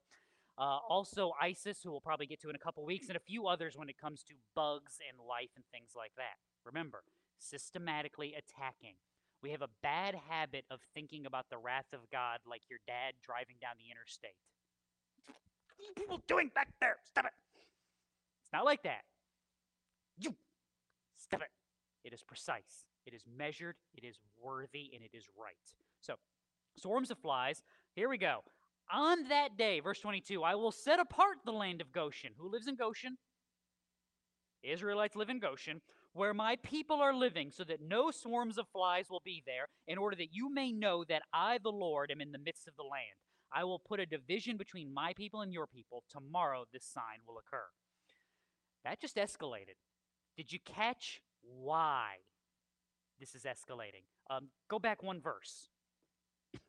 [0.58, 3.46] uh, also Isis, who we'll probably get to in a couple weeks, and a few
[3.46, 6.42] others when it comes to bugs and life and things like that.
[6.66, 7.04] Remember,
[7.38, 8.96] systematically attacking.
[9.42, 13.14] We have a bad habit of thinking about the wrath of God like your dad
[13.24, 14.36] driving down the interstate.
[15.28, 15.36] What
[15.80, 16.98] are you people doing back there?
[17.06, 17.32] Stop it.
[18.44, 19.04] It's not like that.
[20.18, 20.36] You
[21.16, 21.50] stop it.
[22.04, 22.86] It is precise.
[23.06, 23.76] It is measured.
[23.96, 25.56] It is worthy, and it is right.
[26.02, 26.16] So,
[26.78, 27.62] swarms of flies.
[27.94, 28.44] Here we go.
[28.92, 32.32] On that day, verse 22, I will set apart the land of Goshen.
[32.38, 33.18] Who lives in Goshen?
[34.64, 35.82] Israelites live in Goshen
[36.14, 39.98] where my people are living, so that no swarms of flies will be there, in
[39.98, 42.84] order that you may know that I, the Lord, am in the midst of the
[42.84, 43.16] land.
[43.54, 46.04] I will put a division between my people and your people.
[46.10, 47.66] Tomorrow this sign will occur.
[48.84, 49.78] That just escalated.
[50.38, 51.22] Did you catch
[51.58, 52.16] why
[53.20, 54.04] this is escalating?
[54.30, 55.70] Um, go back one verse.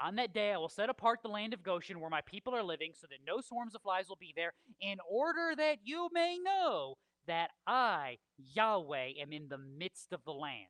[0.00, 2.62] On that day, I will set apart the land of Goshen where my people are
[2.62, 6.38] living, so that no swarms of flies will be there, in order that you may
[6.42, 6.96] know
[7.26, 10.68] that I, Yahweh, am in the midst of the land.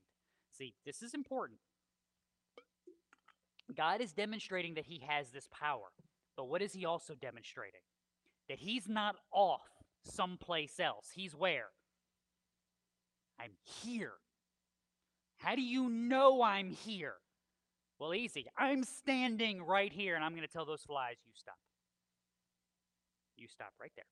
[0.52, 1.60] See, this is important.
[3.76, 5.92] God is demonstrating that he has this power.
[6.36, 7.80] But what is he also demonstrating?
[8.48, 9.68] That he's not off
[10.04, 11.10] someplace else.
[11.14, 11.68] He's where?
[13.40, 14.12] I'm here.
[15.38, 17.14] How do you know I'm here?
[17.98, 18.46] Well, easy.
[18.58, 21.56] I'm standing right here, and I'm going to tell those flies, you stop.
[23.36, 24.04] You stop right there.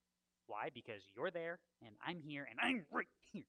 [0.47, 0.71] Why?
[0.73, 3.45] Because you're there, and I'm here, and I'm right here.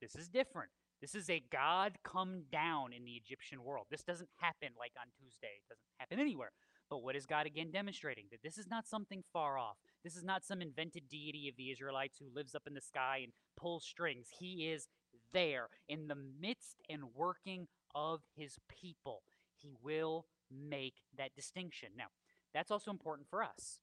[0.00, 0.70] This is different.
[1.00, 3.86] This is a God come down in the Egyptian world.
[3.90, 5.58] This doesn't happen like on Tuesday.
[5.58, 6.52] It doesn't happen anywhere.
[6.88, 8.26] But what is God again demonstrating?
[8.30, 9.76] That this is not something far off.
[10.04, 13.20] This is not some invented deity of the Israelites who lives up in the sky
[13.24, 14.28] and pulls strings.
[14.38, 14.86] He is
[15.32, 19.22] there in the midst and working of his people.
[19.54, 21.90] He will make that distinction.
[21.96, 22.06] Now,
[22.52, 23.80] that's also important for us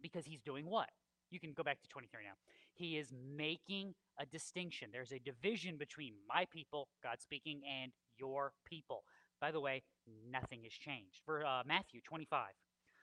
[0.00, 0.90] because he's doing what?
[1.30, 2.34] You can go back to 23 now.
[2.72, 4.90] He is making a distinction.
[4.92, 9.02] There's a division between my people, God speaking, and your people.
[9.40, 9.82] By the way,
[10.30, 11.20] nothing has changed.
[11.24, 12.48] For uh, Matthew 25.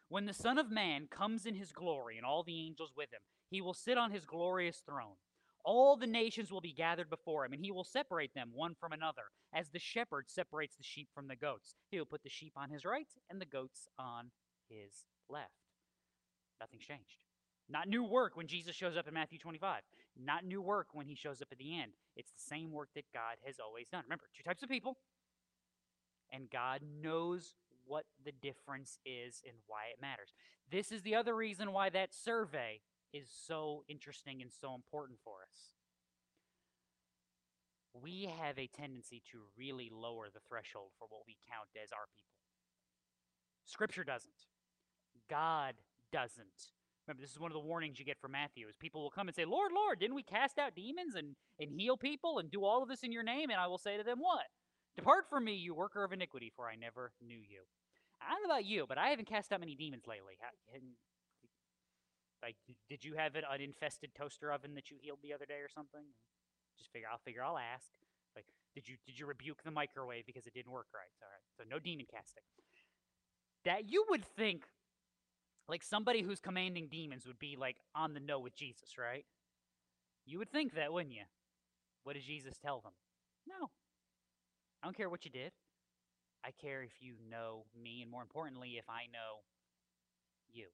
[0.10, 3.22] When the Son of Man comes in his glory and all the angels with him,
[3.50, 5.16] he will sit on his glorious throne.
[5.64, 8.92] All the nations will be gathered before him, and he will separate them one from
[8.92, 11.76] another, as the shepherd separates the sheep from the goats.
[11.90, 14.32] He will put the sheep on his right and the goats on
[14.70, 15.52] his left.
[16.60, 17.18] Nothing's changed.
[17.70, 19.82] Not new work when Jesus shows up in Matthew 25.
[20.22, 21.94] Not new work when he shows up at the end.
[22.16, 24.04] It's the same work that God has always done.
[24.04, 24.98] Remember, two types of people,
[26.32, 27.56] and God knows
[27.86, 30.34] what the difference is and why it matters.
[30.72, 32.82] This is the other reason why that survey
[33.14, 35.78] is so interesting and so important for us.
[37.94, 42.10] We have a tendency to really lower the threshold for what we count as our
[42.18, 42.34] people.
[43.66, 44.50] Scripture doesn't.
[45.30, 45.76] God
[46.12, 46.74] doesn't.
[47.08, 49.28] Remember, this is one of the warnings you get from Matthew is people will come
[49.28, 52.64] and say, Lord, Lord, didn't we cast out demons and, and heal people and do
[52.64, 53.50] all of this in your name?
[53.50, 54.48] And I will say to them, What?
[54.96, 57.62] Depart from me, you worker of iniquity, for I never knew you.
[58.22, 60.38] I don't know about you, but I haven't cast out many demons lately.
[62.44, 62.58] Like,
[62.90, 66.04] did you have an uninfested toaster oven that you healed the other day or something?
[66.78, 67.08] Just figure.
[67.10, 67.42] I'll figure.
[67.42, 67.88] I'll ask.
[68.36, 71.14] Like, did you did you rebuke the microwave because it didn't work right?
[71.24, 71.48] All right.
[71.56, 72.44] So no demon casting.
[73.64, 74.66] That you would think,
[75.70, 79.26] like somebody who's commanding demons would be like on the know with Jesus, right?
[80.26, 81.24] You would think that, wouldn't you?
[82.04, 82.92] What did Jesus tell them?
[83.48, 83.70] No.
[84.82, 85.54] I don't care what you did.
[86.44, 89.44] I care if you know me, and more importantly, if I know
[90.52, 90.68] you.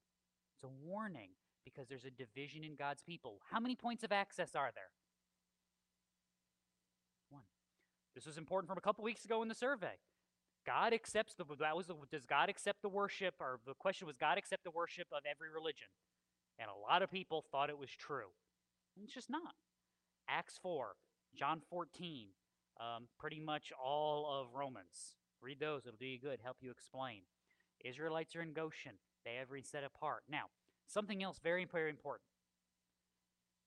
[0.56, 1.30] It's a warning
[1.74, 3.40] because there's a division in God's people.
[3.52, 4.92] How many points of access are there?
[7.30, 7.44] One.
[8.16, 9.98] This was important from a couple weeks ago in the survey.
[10.66, 14.18] God accepts the that was the, does God accept the worship or the question was
[14.18, 15.88] God accept the worship of every religion?
[16.60, 18.36] And a lot of people thought it was true.
[18.96, 19.56] And it's just not.
[20.28, 20.90] Acts 4,
[21.36, 22.28] John 14,
[22.80, 25.16] um, pretty much all of Romans.
[25.42, 27.22] Read those, it'll do you good, help you explain.
[27.84, 30.24] Israelites are in Goshen, they have been set apart.
[30.30, 30.46] Now,
[30.90, 32.28] something else very, very important.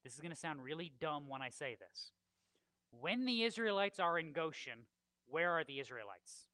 [0.05, 2.11] This is going to sound really dumb when I say this.
[3.01, 4.81] When the Israelites are in Goshen,
[5.27, 6.49] where are the Israelites?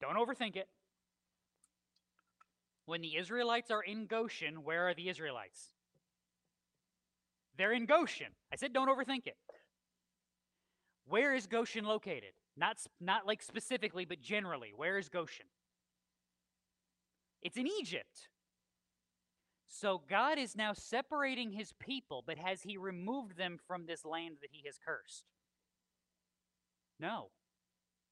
[0.00, 0.68] Don't overthink it.
[2.86, 5.68] When the Israelites are in Goshen, where are the Israelites?
[7.56, 8.28] They're in Goshen.
[8.52, 9.36] I said don't overthink it.
[11.06, 12.32] Where is Goshen located?
[12.56, 14.72] Not, not like specifically, but generally.
[14.74, 15.46] Where is Goshen?
[17.42, 18.28] It's in Egypt.
[19.68, 24.36] So God is now separating his people, but has he removed them from this land
[24.40, 25.24] that he has cursed?
[26.98, 27.30] No,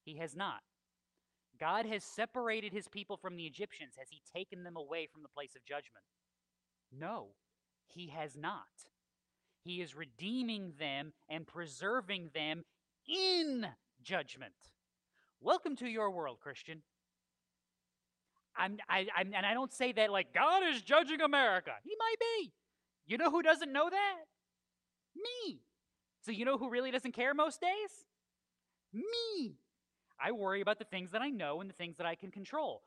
[0.04, 0.62] he has not.
[1.60, 3.94] God has separated his people from the Egyptians.
[3.98, 6.04] Has he taken them away from the place of judgment?
[6.96, 7.30] No,
[7.88, 8.62] he has not.
[9.64, 12.64] He is redeeming them and preserving them
[13.06, 13.66] in
[14.02, 14.54] judgment.
[15.40, 16.82] Welcome to your world, Christian.
[18.58, 21.72] I'm, I, I'm, and I don't say that like God is judging America.
[21.84, 22.52] He might be.
[23.06, 24.16] You know who doesn't know that?
[25.16, 25.60] Me.
[26.24, 28.06] So you know who really doesn't care most days?
[28.92, 29.56] Me.
[30.20, 32.82] I worry about the things that I know and the things that I can control.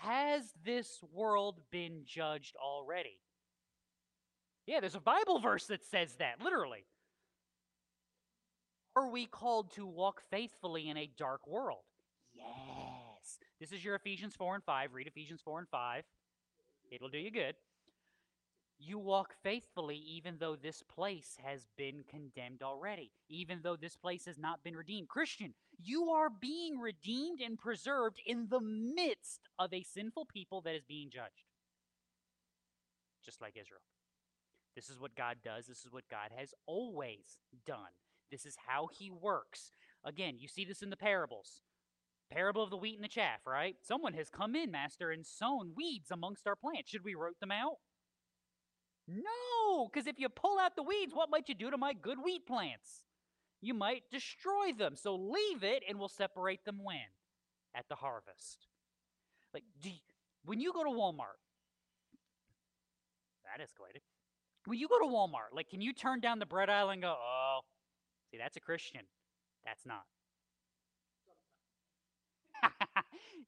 [0.00, 3.20] Has this world been judged already?
[4.66, 6.84] Yeah, there's a Bible verse that says that, literally.
[8.94, 11.84] Are we called to walk faithfully in a dark world?
[12.34, 12.46] Yes.
[13.62, 14.92] This is your Ephesians 4 and 5.
[14.92, 16.02] Read Ephesians 4 and 5.
[16.90, 17.54] It'll do you good.
[18.76, 24.26] You walk faithfully even though this place has been condemned already, even though this place
[24.26, 25.08] has not been redeemed.
[25.08, 30.74] Christian, you are being redeemed and preserved in the midst of a sinful people that
[30.74, 31.46] is being judged,
[33.24, 33.82] just like Israel.
[34.74, 35.68] This is what God does.
[35.68, 37.94] This is what God has always done.
[38.28, 39.70] This is how he works.
[40.04, 41.62] Again, you see this in the parables.
[42.32, 43.76] Parable of the wheat and the chaff, right?
[43.82, 46.90] Someone has come in, master, and sown weeds amongst our plants.
[46.90, 47.76] Should we root them out?
[49.06, 52.18] No, because if you pull out the weeds, what might you do to my good
[52.24, 53.04] wheat plants?
[53.60, 54.96] You might destroy them.
[54.96, 56.96] So leave it and we'll separate them when?
[57.74, 58.66] At the harvest.
[59.52, 59.92] Like, you,
[60.44, 61.40] when you go to Walmart,
[63.44, 64.00] that escalated.
[64.64, 67.14] When you go to Walmart, like, can you turn down the bread aisle and go,
[67.14, 67.60] oh,
[68.30, 69.02] see, that's a Christian.
[69.66, 70.04] That's not.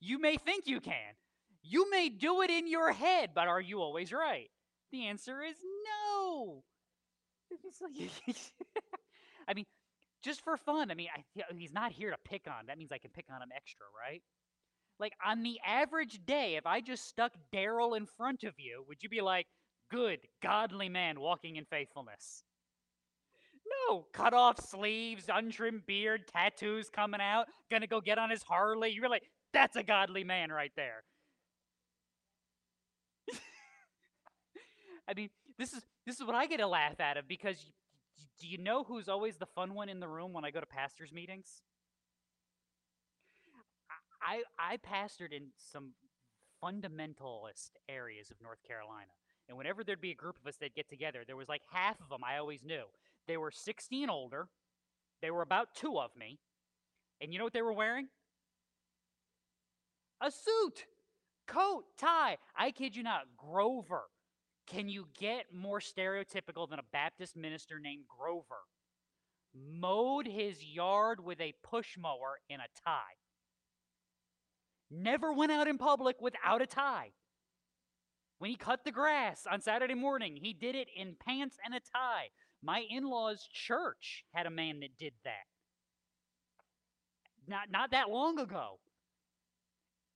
[0.01, 1.15] You may think you can.
[1.63, 4.51] You may do it in your head, but are you always right?
[4.93, 5.57] The answer is
[6.31, 6.63] no.
[9.49, 9.65] I mean,
[10.23, 10.91] just for fun.
[10.91, 12.67] I mean, I, he's not here to pick on.
[12.67, 14.23] That means I can pick on him extra, right?
[15.01, 19.03] Like on the average day, if I just stuck Daryl in front of you, would
[19.03, 19.47] you be like,
[19.91, 22.45] good, godly man walking in faithfulness?
[23.89, 28.91] No, cut off sleeves, untrimmed beard, tattoos coming out, gonna go get on his Harley.
[28.91, 29.25] You're like,
[29.55, 31.05] that's a godly man right there.
[35.09, 37.73] I mean, this is this is what I get a laugh out of because y-
[38.19, 40.61] y- do you know who's always the fun one in the room when I go
[40.61, 41.63] to pastors' meetings?
[44.23, 45.93] I I pastored in some
[46.63, 49.11] fundamentalist areas of North Carolina.
[49.49, 52.01] And whenever there'd be a group of us that get together, there was like half
[52.01, 52.85] of them I always knew.
[53.29, 54.49] They were 60 and older.
[55.23, 56.39] They were about two of me.
[57.21, 58.09] And you know what they were wearing?
[60.21, 60.87] A suit,
[61.47, 62.39] coat, tie.
[62.57, 64.05] I kid you not, Grover.
[64.67, 68.63] Can you get more stereotypical than a Baptist minister named Grover?
[69.55, 73.19] Mowed his yard with a push mower in a tie.
[74.91, 77.11] Never went out in public without a tie.
[78.39, 81.81] When he cut the grass on Saturday morning, he did it in pants and a
[81.81, 82.29] tie.
[82.63, 85.47] My in law's church had a man that did that.
[87.47, 88.79] Not, not that long ago.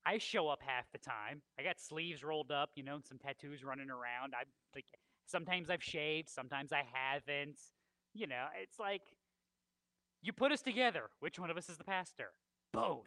[0.08, 1.42] I show up half the time.
[1.58, 4.32] I got sleeves rolled up, you know, some tattoos running around.
[4.34, 4.44] I
[4.74, 4.86] like
[5.26, 7.58] sometimes I've shaved, sometimes I haven't.
[8.14, 9.02] You know, it's like
[10.22, 11.10] you put us together.
[11.20, 12.30] Which one of us is the pastor?
[12.72, 13.04] Both.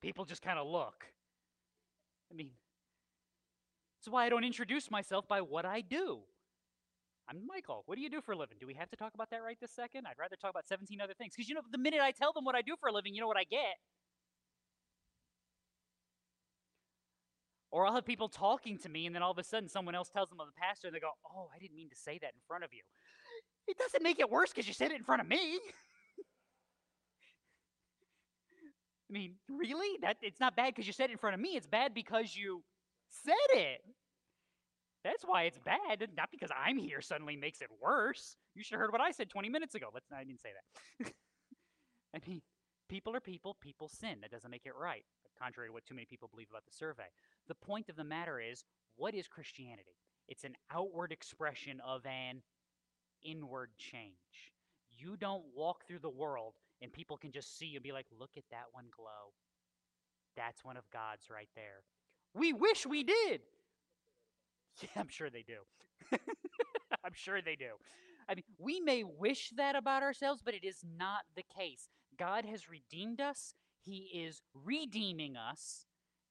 [0.00, 1.06] People just kind of look.
[2.30, 2.50] I mean,
[3.98, 6.20] that's why I don't introduce myself by what I do.
[7.28, 7.84] I'm Michael.
[7.86, 8.58] What do you do for a living?
[8.60, 10.06] Do we have to talk about that right this second?
[10.06, 11.32] I'd rather talk about 17 other things.
[11.34, 13.20] Because, you know, the minute I tell them what I do for a living, you
[13.20, 13.76] know what I get.
[17.70, 20.08] Or I'll have people talking to me, and then all of a sudden someone else
[20.08, 22.28] tells them I'm the pastor, and they go, Oh, I didn't mean to say that
[22.28, 22.82] in front of you.
[23.66, 25.58] It doesn't make it worse because you said it in front of me.
[29.10, 29.98] I mean, really?
[30.02, 31.56] That it's not bad because you said it in front of me.
[31.56, 32.62] It's bad because you
[33.08, 33.80] said it.
[35.04, 38.36] That's why it's bad, not because I'm here suddenly makes it worse.
[38.54, 39.88] You should have heard what I said 20 minutes ago.
[39.92, 40.48] Let's I didn't say
[40.98, 41.12] that.
[42.16, 42.40] I mean,
[42.88, 44.16] people are people, people sin.
[44.22, 45.04] That doesn't make it right,
[45.38, 47.10] contrary to what too many people believe about the survey.
[47.48, 48.64] The point of the matter is,
[48.96, 49.98] what is Christianity?
[50.26, 52.42] It's an outward expression of an
[53.22, 54.52] inward change.
[54.90, 58.06] You don't walk through the world and people can just see you and be like,
[58.18, 59.32] look at that one glow.
[60.36, 61.82] That's one of God's right there.
[62.34, 63.40] We wish we did.
[64.82, 65.60] Yeah, I'm sure they do.
[67.04, 67.72] I'm sure they do.
[68.28, 71.88] I mean, we may wish that about ourselves, but it is not the case.
[72.18, 75.86] God has redeemed us, He is redeeming us.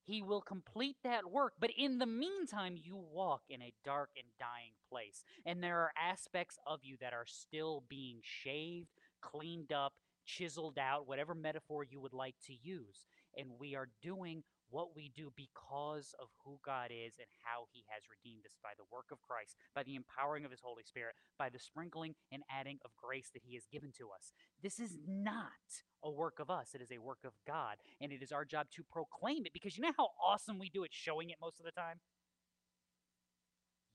[0.06, 1.54] He will complete that work.
[1.60, 5.24] But in the meantime, you walk in a dark and dying place.
[5.46, 8.90] And there are aspects of you that are still being shaved,
[9.22, 9.94] cleaned up,
[10.26, 13.06] chiseled out, whatever metaphor you would like to use.
[13.38, 14.44] And we are doing
[14.74, 18.74] what we do because of who God is and how He has redeemed us by
[18.76, 22.42] the work of Christ, by the empowering of His Holy Spirit, by the sprinkling and
[22.50, 24.34] adding of grace that He has given to us.
[24.64, 27.78] This is not a work of us, it is a work of God.
[28.02, 30.84] And it is our job to proclaim it because you know how awesome we do
[30.84, 32.02] it showing it most of the time?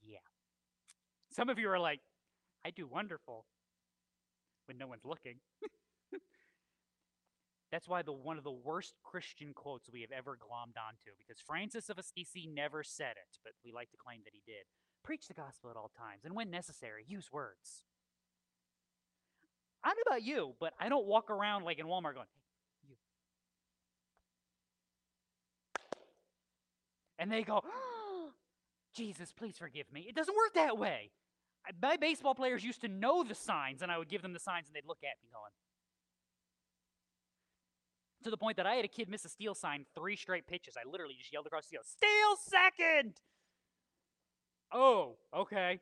[0.00, 0.22] Yeah.
[1.34, 2.00] Some of you are like,
[2.64, 3.46] I do wonderful
[4.66, 5.40] when no one's looking.
[7.70, 11.42] That's why the one of the worst Christian quotes we have ever glommed onto, because
[11.46, 14.64] Francis of Assisi never said it, but we like to claim that he did.
[15.04, 17.82] Preach the gospel at all times, and when necessary, use words.
[19.84, 22.88] I don't know about you, but I don't walk around like in Walmart going, hey,
[22.88, 22.94] you.
[27.18, 27.62] And they go,
[28.96, 30.06] Jesus, please forgive me.
[30.08, 31.10] It doesn't work that way.
[31.82, 34.68] My baseball players used to know the signs, and I would give them the signs,
[34.68, 35.52] and they'd look at me going,
[38.24, 40.74] to the point that I had a kid miss a steal sign three straight pitches.
[40.76, 43.14] I literally just yelled across the field, "Steal second!
[44.72, 45.80] Oh, okay.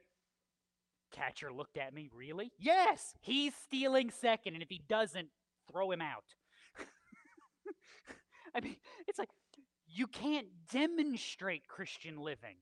[1.13, 2.53] Catcher looked at me, really?
[2.59, 5.29] Yes, he's stealing second, and if he doesn't,
[5.71, 6.25] throw him out.
[8.55, 8.77] I mean,
[9.09, 9.31] it's like
[9.87, 12.57] you can't demonstrate Christian living.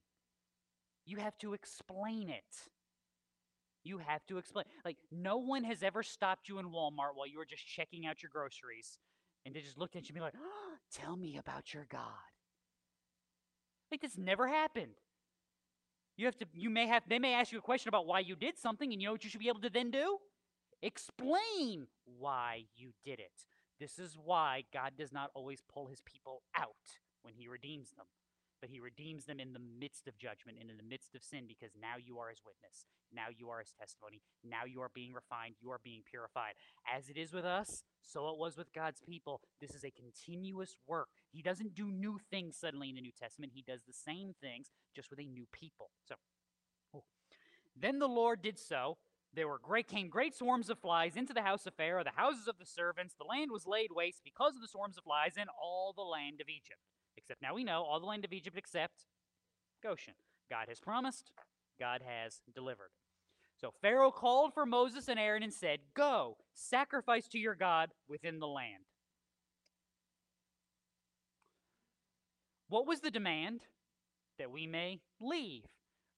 [1.05, 2.44] You have to explain it.
[3.82, 4.64] You have to explain.
[4.84, 8.22] Like, no one has ever stopped you in Walmart while you were just checking out
[8.22, 8.98] your groceries
[9.45, 12.01] and they just looked at you and be like, oh, tell me about your God.
[13.91, 14.95] Like, this never happened.
[16.16, 18.37] You have to, you may have, they may ask you a question about why you
[18.37, 20.19] did something, and you know what you should be able to then do?
[20.83, 21.87] Explain
[22.19, 23.33] why you did it.
[23.81, 26.69] This is why God does not always pull his people out
[27.23, 28.07] when he redeems them,
[28.65, 31.45] but he redeems them in the midst of judgment and in the midst of sin
[31.47, 32.86] because now you are his witness.
[33.12, 34.23] Now you are his testimony.
[34.43, 35.57] Now you are being refined.
[35.61, 36.55] You are being purified.
[36.89, 39.43] As it is with us, so it was with God's people.
[39.61, 41.09] This is a continuous work.
[41.31, 44.70] He doesn't do new things suddenly in the New Testament, he does the same things
[44.97, 45.91] just with a new people.
[46.09, 46.15] So,
[46.95, 47.05] oh.
[47.77, 48.97] then the Lord did so
[49.35, 52.49] there were great came great swarms of flies into the house of Pharaoh, the houses
[52.49, 53.15] of the servants.
[53.19, 56.41] The land was laid waste because of the swarms of flies in all the land
[56.41, 56.81] of Egypt.
[57.24, 59.06] Except now we know all the land of Egypt except
[59.82, 60.14] Goshen.
[60.51, 61.30] God has promised,
[61.80, 62.90] God has delivered.
[63.60, 68.40] So Pharaoh called for Moses and Aaron and said, Go, sacrifice to your God within
[68.40, 68.84] the land.
[72.68, 73.60] What was the demand?
[74.38, 75.62] That we may leave.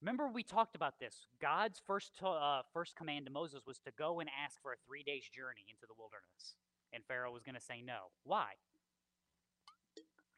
[0.00, 1.26] Remember, we talked about this.
[1.40, 5.02] God's first uh, first command to Moses was to go and ask for a three
[5.02, 6.56] days journey into the wilderness,
[6.92, 8.10] and Pharaoh was going to say no.
[8.24, 8.52] Why?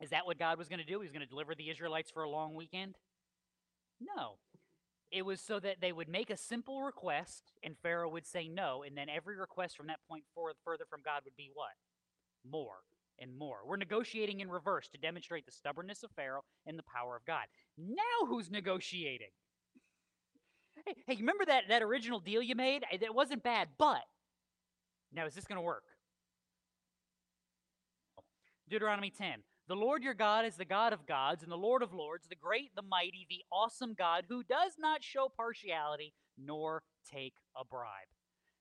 [0.00, 1.00] Is that what God was going to do?
[1.00, 2.96] He was going to deliver the Israelites for a long weekend?
[4.00, 4.36] No.
[5.10, 8.82] It was so that they would make a simple request, and Pharaoh would say no,
[8.86, 11.72] and then every request from that point forward, further from God would be what?
[12.48, 12.82] More
[13.18, 13.58] and more.
[13.66, 17.46] We're negotiating in reverse to demonstrate the stubbornness of Pharaoh and the power of God.
[17.76, 19.30] Now who's negotiating?
[20.86, 22.84] Hey, hey, remember that, that original deal you made?
[22.92, 24.02] It wasn't bad, but
[25.12, 25.82] now is this going to work?
[28.68, 29.42] Deuteronomy 10.
[29.68, 32.34] The Lord your God is the God of gods and the Lord of lords, the
[32.34, 36.82] great, the mighty, the awesome God who does not show partiality nor
[37.12, 38.08] take a bribe.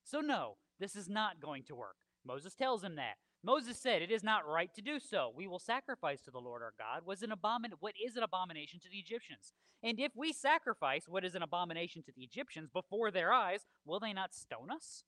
[0.03, 1.95] So, no, this is not going to work.
[2.25, 3.15] Moses tells him that.
[3.41, 5.31] Moses said, It is not right to do so.
[5.33, 8.81] We will sacrifice to the Lord our God was an abomin- what is an abomination
[8.81, 9.53] to the Egyptians.
[9.81, 14.01] And if we sacrifice what is an abomination to the Egyptians before their eyes, will
[14.01, 15.05] they not stone us?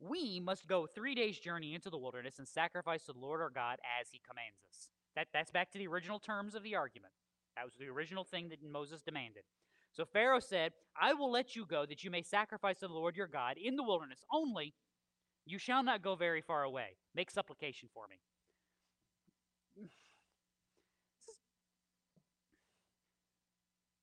[0.00, 3.50] We must go three days' journey into the wilderness and sacrifice to the Lord our
[3.50, 4.88] God as he commands us.
[5.16, 7.12] That, that's back to the original terms of the argument.
[7.56, 9.42] That was the original thing that Moses demanded.
[9.92, 13.16] So Pharaoh said, I will let you go that you may sacrifice to the Lord
[13.16, 14.18] your God in the wilderness.
[14.30, 14.74] Only
[15.46, 16.96] you shall not go very far away.
[17.14, 18.16] Make supplication for me.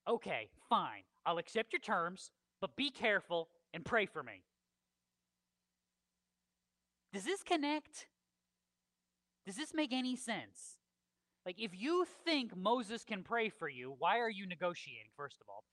[0.07, 1.03] Okay, fine.
[1.25, 4.43] I'll accept your terms, but be careful and pray for me.
[7.13, 8.07] Does this connect?
[9.45, 10.79] Does this make any sense?
[11.45, 15.47] Like, if you think Moses can pray for you, why are you negotiating, first of
[15.49, 15.63] all?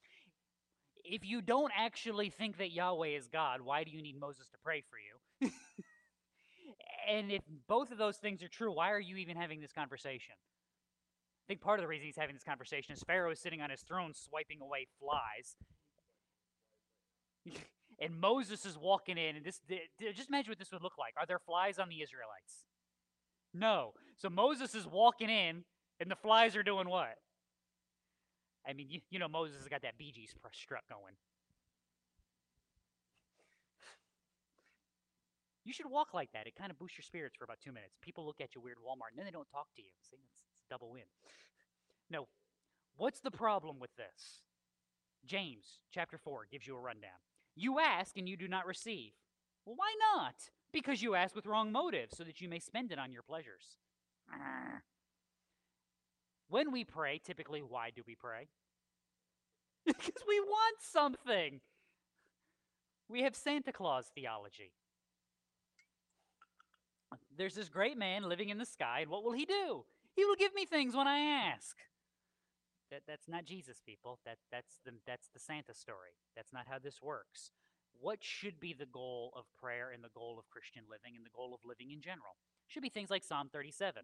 [1.03, 4.57] If you don't actually think that Yahweh is God, why do you need Moses to
[4.63, 5.51] pray for you?
[7.09, 10.35] and if both of those things are true, why are you even having this conversation?
[10.37, 13.69] I think part of the reason he's having this conversation is Pharaoh is sitting on
[13.69, 15.55] his throne swiping away flies.
[17.99, 19.61] and Moses is walking in, and this
[19.99, 21.13] just imagine what this would look like.
[21.17, 22.65] Are there flies on the Israelites?
[23.53, 23.93] No.
[24.21, 25.63] So Moses is walking in,
[25.99, 27.17] and the flies are doing what?
[28.67, 31.15] I mean, you, you know, Moses has got that Bee Gees strut going.
[35.65, 36.45] You should walk like that.
[36.45, 37.97] It kind of boosts your spirits for about two minutes.
[37.99, 39.89] People look at you weird Walmart, and then they don't talk to you.
[40.07, 41.03] See, it's, it's double win.
[42.11, 42.27] No,
[42.97, 44.43] what's the problem with this?
[45.25, 47.09] James chapter 4 gives you a rundown.
[47.55, 49.13] You ask and you do not receive.
[49.65, 50.35] Well, why not?
[50.71, 53.77] Because you ask with wrong motives, so that you may spend it on your pleasures.
[54.33, 54.79] Uh.
[56.49, 58.49] When we pray, typically, why do we pray?
[59.85, 61.61] because we want something.
[63.07, 64.73] We have Santa Claus theology.
[67.37, 69.85] There's this great man living in the sky, and what will he do?
[70.15, 71.77] He will give me things when I ask.
[72.91, 74.19] That, that's not Jesus, people.
[74.25, 76.15] That, that's, the, that's the Santa story.
[76.35, 77.51] That's not how this works.
[77.99, 81.29] What should be the goal of prayer and the goal of Christian living and the
[81.33, 82.35] goal of living in general?
[82.67, 84.03] Should be things like Psalm 37.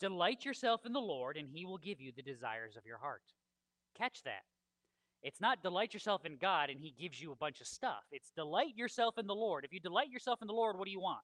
[0.00, 3.22] Delight yourself in the Lord, and he will give you the desires of your heart.
[3.96, 4.42] Catch that.
[5.22, 8.04] It's not delight yourself in God and he gives you a bunch of stuff.
[8.10, 9.64] It's delight yourself in the Lord.
[9.64, 11.20] If you delight yourself in the Lord, what do you want?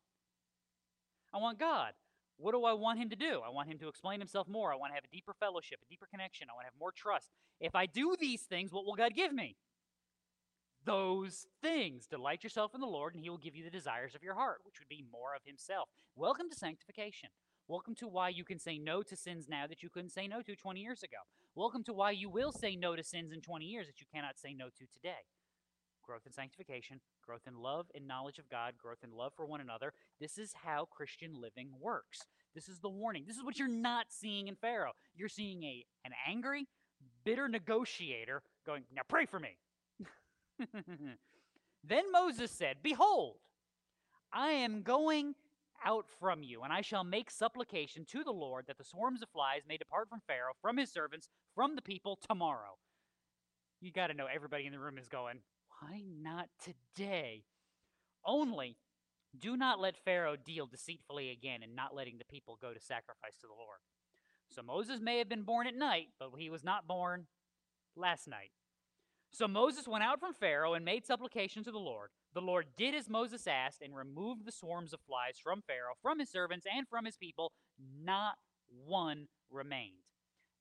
[1.33, 1.93] I want God.
[2.39, 3.41] What do I want him to do?
[3.45, 4.71] I want him to explain himself more.
[4.71, 6.49] I want to have a deeper fellowship, a deeper connection.
[6.51, 7.31] I want to have more trust.
[7.61, 9.57] If I do these things, what will God give me?
[10.85, 12.07] Those things.
[12.07, 14.59] Delight yourself in the Lord, and he will give you the desires of your heart,
[14.65, 15.89] which would be more of himself.
[16.15, 17.31] Welcome to sanctification.
[17.69, 20.41] Welcome to why you can say no to sins now that you couldn't say no
[20.41, 21.17] to 20 years ago.
[21.57, 24.39] Welcome to why you will say no to sins in 20 years that you cannot
[24.39, 25.27] say no to today.
[26.05, 29.61] Growth in sanctification, growth in love and knowledge of God, growth in love for one
[29.61, 29.93] another.
[30.21, 32.21] This is how Christian living works.
[32.55, 33.25] This is the warning.
[33.27, 34.93] This is what you're not seeing in Pharaoh.
[35.17, 36.69] You're seeing a an angry,
[37.25, 39.59] bitter negotiator going, "Now pray for me."
[41.83, 43.39] then Moses said, "Behold,
[44.33, 45.35] I am going
[45.85, 49.29] out from you, and I shall make supplication to the Lord that the swarms of
[49.31, 52.79] flies may depart from Pharaoh, from his servants, from the people tomorrow.
[53.81, 55.41] You got to know everybody in the room is going,
[55.81, 57.45] why not today?
[58.25, 58.77] Only
[59.39, 63.37] do not let Pharaoh deal deceitfully again in not letting the people go to sacrifice
[63.41, 63.79] to the Lord.
[64.51, 67.27] So Moses may have been born at night, but he was not born
[67.97, 68.53] last night.
[69.33, 72.11] So Moses went out from Pharaoh and made supplication to the Lord.
[72.37, 76.19] The Lord did as Moses asked and removed the swarms of flies from Pharaoh, from
[76.19, 77.51] his servants, and from his people.
[78.05, 78.35] Not
[78.69, 80.05] one remained.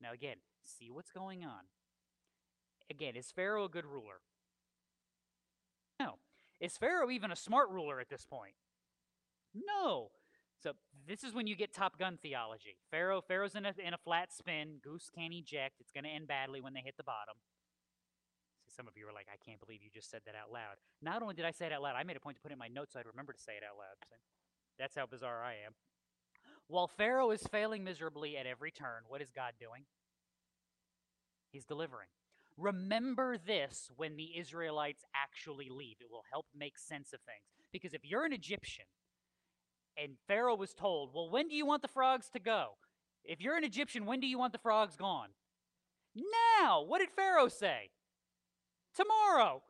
[0.01, 1.67] Now, again, see what's going on.
[2.89, 4.21] Again, is Pharaoh a good ruler?
[5.99, 6.19] No.
[6.61, 8.55] Is Pharaoh even a smart ruler at this point?
[9.53, 10.11] No.
[10.63, 10.71] So
[11.05, 12.77] this is when you get Top Gun theology.
[12.89, 14.77] Pharaoh, Pharaoh's in a, in a flat spin.
[14.81, 15.81] Goose can't eject.
[15.81, 17.35] It's going to end badly when they hit the bottom.
[18.75, 20.75] Some of you are like, I can't believe you just said that out loud.
[21.01, 22.55] Not only did I say it out loud, I made a point to put it
[22.55, 23.95] in my notes so I'd remember to say it out loud.
[24.09, 24.15] So
[24.77, 25.73] that's how bizarre I am.
[26.67, 29.85] While Pharaoh is failing miserably at every turn, what is God doing?
[31.51, 32.09] He's delivering.
[32.57, 35.97] Remember this when the Israelites actually leave.
[36.01, 37.43] It will help make sense of things.
[37.71, 38.85] Because if you're an Egyptian
[39.97, 42.77] and Pharaoh was told, well, when do you want the frogs to go?
[43.23, 45.29] If you're an Egyptian, when do you want the frogs gone?
[46.15, 46.81] Now!
[46.81, 47.89] What did Pharaoh say?
[48.95, 49.61] Tomorrow.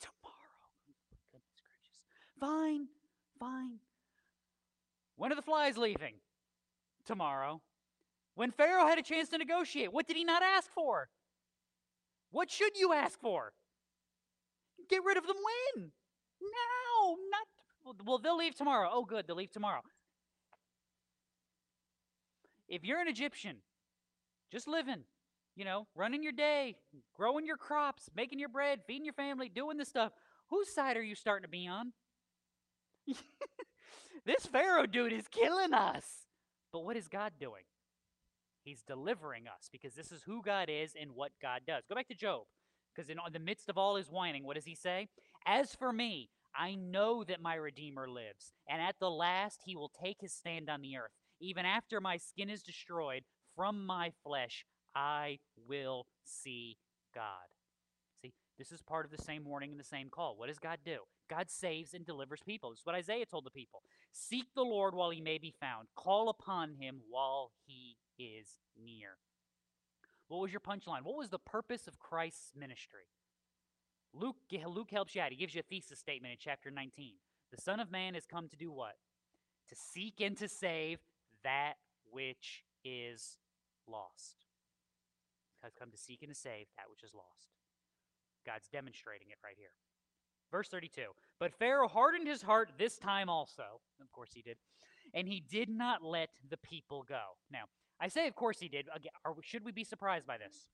[0.00, 1.42] Tomorrow.
[2.40, 2.88] Fine,
[3.38, 3.78] fine.
[5.16, 6.14] When are the flies leaving?
[7.04, 7.62] Tomorrow.
[8.34, 11.08] When Pharaoh had a chance to negotiate, what did he not ask for?
[12.30, 13.52] What should you ask for?
[14.88, 15.90] Get rid of them when?
[16.40, 17.96] Now, not.
[18.04, 18.90] Well, they'll leave tomorrow.
[18.92, 19.82] Oh, good, they'll leave tomorrow.
[22.68, 23.56] If you're an Egyptian,
[24.52, 25.04] just living,
[25.58, 26.76] you know, running your day,
[27.16, 30.12] growing your crops, making your bread, feeding your family, doing the stuff,
[30.50, 31.92] whose side are you starting to be on?
[34.24, 36.04] this Pharaoh dude is killing us.
[36.72, 37.64] But what is God doing?
[38.62, 41.82] He's delivering us because this is who God is and what God does.
[41.88, 42.42] Go back to Job
[42.94, 45.08] because in the midst of all his whining, what does he say?
[45.44, 49.90] As for me, I know that my Redeemer lives, and at the last he will
[50.00, 51.10] take his stand on the earth.
[51.40, 53.22] Even after my skin is destroyed,
[53.56, 54.64] from my flesh
[54.98, 55.38] I
[55.68, 56.76] will see
[57.14, 57.46] God.
[58.20, 60.34] See, this is part of the same warning and the same call.
[60.36, 60.98] What does God do?
[61.30, 62.70] God saves and delivers people.
[62.70, 63.82] This is what Isaiah told the people.
[64.12, 65.86] Seek the Lord while he may be found.
[65.94, 69.18] Call upon him while he is near.
[70.26, 71.04] What was your punchline?
[71.04, 73.06] What was the purpose of Christ's ministry?
[74.12, 75.30] Luke, Luke helps you out.
[75.30, 77.14] He gives you a thesis statement in chapter 19.
[77.52, 78.96] The Son of Man has come to do what?
[79.68, 80.98] To seek and to save
[81.44, 81.74] that
[82.10, 83.38] which is
[83.86, 84.47] lost
[85.62, 87.48] has come to seek and to save that which is lost.
[88.46, 89.72] God's demonstrating it right here.
[90.50, 91.02] Verse 32
[91.38, 93.80] But Pharaoh hardened his heart this time also.
[94.00, 94.56] Of course he did.
[95.14, 97.20] And he did not let the people go.
[97.50, 97.64] Now,
[98.00, 98.86] I say, of course he did.
[98.94, 100.68] Again, are, should we be surprised by this?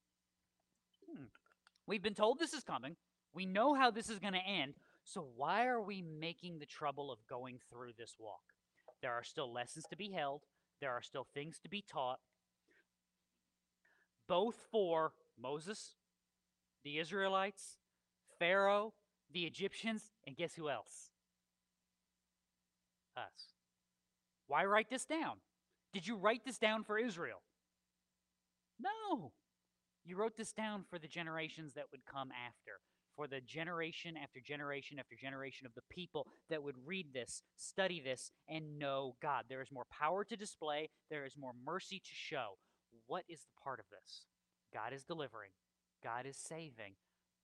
[1.08, 1.24] Hmm.
[1.86, 2.96] We've been told this is coming.
[3.32, 4.74] We know how this is going to end.
[5.04, 8.42] So why are we making the trouble of going through this walk?
[9.02, 10.42] There are still lessons to be held.
[10.80, 12.20] There are still things to be taught
[14.28, 15.96] both for Moses,
[16.84, 17.78] the Israelites,
[18.38, 18.94] Pharaoh,
[19.32, 21.10] the Egyptians, and guess who else?
[23.16, 23.54] Us.
[24.46, 25.36] Why write this down?
[25.92, 27.42] Did you write this down for Israel?
[28.80, 29.32] No.
[30.04, 32.80] You wrote this down for the generations that would come after,
[33.16, 38.02] for the generation after generation after generation of the people that would read this, study
[38.04, 39.44] this, and know God.
[39.48, 42.58] There is more power to display, there is more mercy to show
[43.06, 44.26] what is the part of this?
[44.72, 45.50] God is delivering,
[46.02, 46.94] God is saving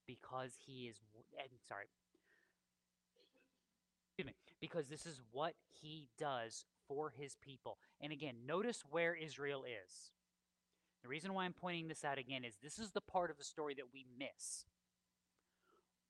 [0.07, 0.97] because he is,
[1.39, 1.87] and sorry,
[4.09, 7.79] excuse me, because this is what he does for his people.
[8.01, 10.11] And again, notice where Israel is.
[11.03, 13.45] The reason why I'm pointing this out again is this is the part of the
[13.45, 14.67] story that we miss.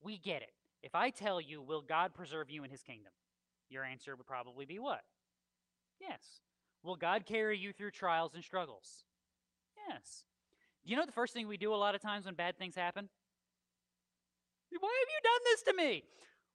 [0.03, 0.53] We get it.
[0.83, 3.13] If I tell you, will God preserve you in his kingdom?
[3.69, 5.03] Your answer would probably be what?
[6.01, 6.41] Yes.
[6.83, 9.05] Will God carry you through trials and struggles?
[9.95, 12.75] Do you know the first thing we do a lot of times when bad things
[12.75, 13.09] happen?
[14.79, 16.05] Why have you done this to me?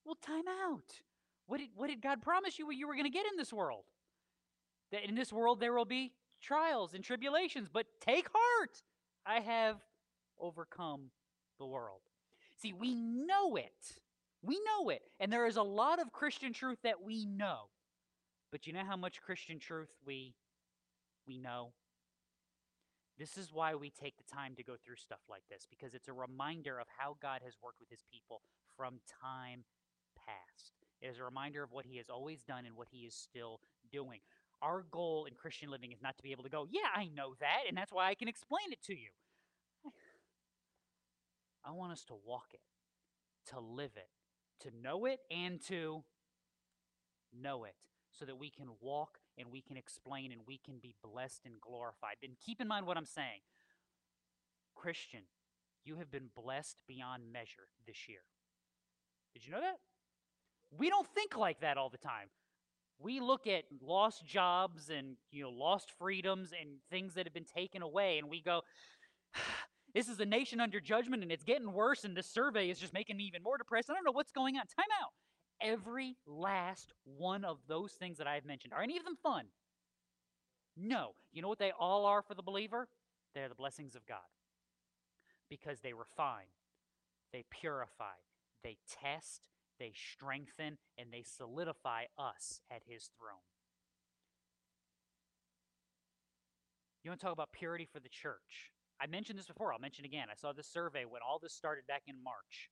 [0.06, 1.02] Well, time out.
[1.48, 3.84] What did, what did God promise you you were going to get in this world?
[4.92, 8.82] That in this world there will be trials and tribulations, but take heart.
[9.26, 9.78] I have
[10.40, 11.12] overcome
[11.60, 12.02] the world.
[12.62, 14.00] See, we know it.
[14.42, 15.02] We know it.
[15.20, 17.70] And there is a lot of Christian truth that we know.
[18.52, 20.34] But you know how much Christian truth we
[21.28, 21.74] we know?
[23.18, 26.10] This is why we take the time to go through stuff like this because it's
[26.10, 28.42] a reminder of how God has worked with his people
[28.76, 29.64] from time
[30.18, 30.74] past.
[31.02, 33.62] It is a reminder of what he has always done and what he is still
[33.92, 34.20] doing.
[34.62, 37.36] Our goal in Christian living is not to be able to go, yeah, I know
[37.40, 39.10] that, and that's why I can explain it to you.
[41.64, 42.62] I want us to walk it,
[43.52, 44.10] to live it,
[44.62, 46.04] to know it, and to
[47.34, 47.76] know it
[48.12, 51.60] so that we can walk and we can explain and we can be blessed and
[51.62, 52.16] glorified.
[52.24, 53.42] And keep in mind what I'm saying.
[54.76, 55.22] Christian,
[55.84, 58.20] you have been blessed beyond measure this year.
[59.34, 59.78] Did you know that?
[60.78, 62.28] We don't think like that all the time.
[63.00, 67.46] We look at lost jobs and you know lost freedoms and things that have been
[67.46, 68.62] taken away and we go
[69.94, 72.94] this is a nation under judgment and it's getting worse and this survey is just
[72.94, 73.90] making me even more depressed.
[73.90, 74.62] I don't know what's going on.
[74.62, 75.12] Time out
[75.62, 78.74] every last one of those things that I've mentioned.
[78.74, 79.46] Are any of them fun?
[80.78, 81.12] No.
[81.32, 82.88] You know what they all are for the believer?
[83.34, 84.20] They're the blessings of God
[85.50, 86.48] because they refine,
[87.32, 88.16] they purify,
[88.64, 89.42] they test,
[89.80, 93.44] they strengthen, and they solidify us at His throne.
[97.04, 98.72] You want to talk about purity for the church?
[99.00, 99.74] I mentioned this before.
[99.74, 100.28] I'll mention again.
[100.32, 102.70] I saw this survey when all this started back in March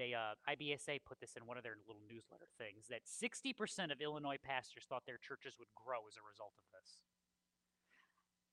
[0.00, 4.00] they uh, IBSA put this in one of their little newsletter things that 60% of
[4.00, 7.04] Illinois pastors thought their churches would grow as a result of this.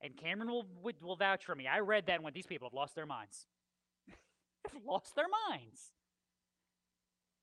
[0.02, 0.66] And Cameron will,
[1.00, 1.66] will vouch for me.
[1.66, 3.46] I read that went, these people have lost their minds.
[4.08, 5.92] They've lost their minds.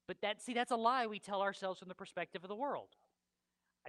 [0.08, 2.90] But that, see, that's a lie we tell ourselves from the perspective of the world.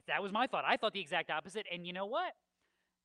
[0.09, 0.64] That was my thought.
[0.66, 1.66] I thought the exact opposite.
[1.70, 2.32] And you know what?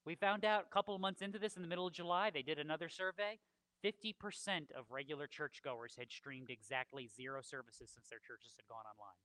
[0.05, 2.41] We found out a couple of months into this in the middle of July, they
[2.41, 3.37] did another survey.
[3.83, 9.17] 50% of regular churchgoers had streamed exactly zero services since their churches had gone online.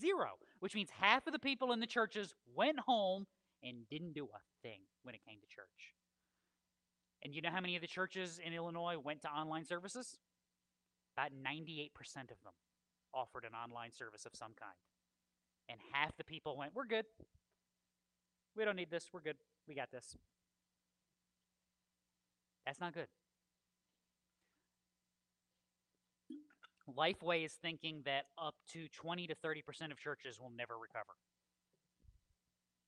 [0.00, 3.26] Zero, which means half of the people in the churches went home
[3.62, 5.94] and didn't do a thing when it came to church.
[7.22, 10.18] And you know how many of the churches in Illinois went to online services?
[11.16, 11.90] About 98%
[12.30, 12.54] of them
[13.14, 14.74] offered an online service of some kind.
[15.68, 17.04] And half the people went, We're good.
[18.56, 19.08] We don't need this.
[19.12, 19.36] We're good.
[19.68, 20.16] We got this.
[22.64, 23.08] That's not good.
[26.96, 31.14] Lifeway is thinking that up to 20 to 30% of churches will never recover.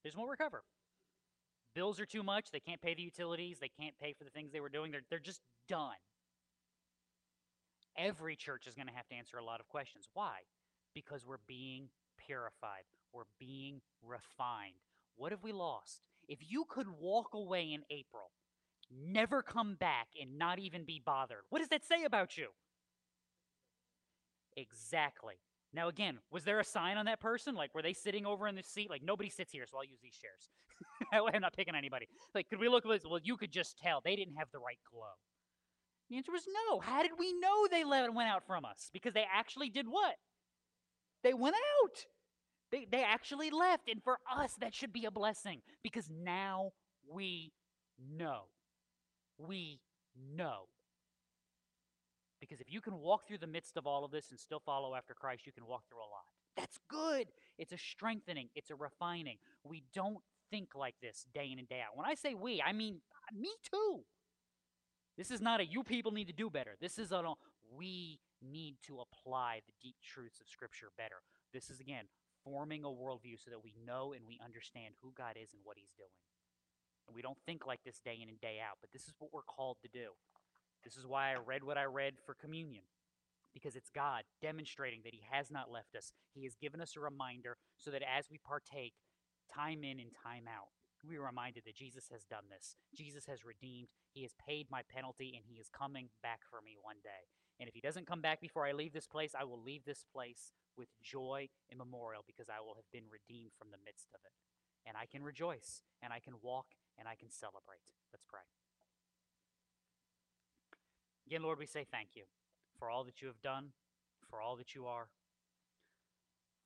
[0.02, 0.62] They just won't recover.
[1.74, 2.50] Bills are too much.
[2.50, 3.58] They can't pay the utilities.
[3.58, 4.92] They can't pay for the things they were doing.
[4.92, 5.96] They're, they're just done.
[7.96, 10.08] Every church is going to have to answer a lot of questions.
[10.12, 10.38] Why?
[10.94, 11.88] Because we're being
[12.26, 12.82] purified,
[13.12, 14.74] we're being refined.
[15.16, 16.02] What have we lost?
[16.28, 18.30] If you could walk away in April
[19.02, 21.42] never come back and not even be bothered.
[21.50, 22.48] What does that say about you?
[24.56, 25.34] Exactly.
[25.72, 27.54] Now, again, was there a sign on that person?
[27.56, 28.90] Like, were they sitting over in the seat?
[28.90, 30.50] Like, nobody sits here, so I'll use these chairs.
[31.34, 32.06] I'm not picking anybody.
[32.34, 33.02] Like, could we look at this?
[33.04, 35.14] Well, you could just tell they didn't have the right glow.
[36.10, 36.78] The answer was no.
[36.80, 38.90] How did we know they went out from us?
[38.92, 40.14] Because they actually did what?
[41.24, 42.04] They went out.
[42.70, 43.88] They, they actually left.
[43.88, 46.72] And for us, that should be a blessing because now
[47.10, 47.52] we
[47.98, 48.44] know
[49.38, 49.80] we
[50.36, 50.68] know.
[52.40, 54.94] Because if you can walk through the midst of all of this and still follow
[54.94, 56.24] after Christ, you can walk through a lot.
[56.56, 57.28] That's good.
[57.58, 59.38] It's a strengthening, it's a refining.
[59.64, 60.18] We don't
[60.50, 61.96] think like this day in and day out.
[61.96, 63.00] When I say we, I mean
[63.34, 64.00] me too.
[65.16, 66.76] This is not a you people need to do better.
[66.80, 67.38] This is a oh,
[67.76, 71.22] we need to apply the deep truths of Scripture better.
[71.52, 72.04] This is, again,
[72.44, 75.78] forming a worldview so that we know and we understand who God is and what
[75.78, 76.10] He's doing.
[77.12, 79.42] We don't think like this day in and day out, but this is what we're
[79.42, 80.10] called to do.
[80.84, 82.84] This is why I read what I read for communion,
[83.52, 86.12] because it's God demonstrating that He has not left us.
[86.34, 88.94] He has given us a reminder so that as we partake,
[89.52, 90.68] time in and time out,
[91.06, 92.76] we are reminded that Jesus has done this.
[92.96, 93.88] Jesus has redeemed.
[94.12, 97.28] He has paid my penalty, and He is coming back for me one day.
[97.60, 100.04] And if He doesn't come back before I leave this place, I will leave this
[100.12, 104.20] place with joy and memorial because I will have been redeemed from the midst of
[104.24, 104.32] it.
[104.86, 106.66] And I can rejoice and I can walk
[106.98, 107.82] and I can celebrate.
[108.12, 108.46] Let's pray.
[111.26, 112.24] Again, Lord, we say thank you
[112.78, 113.72] for all that you have done,
[114.28, 115.08] for all that you are,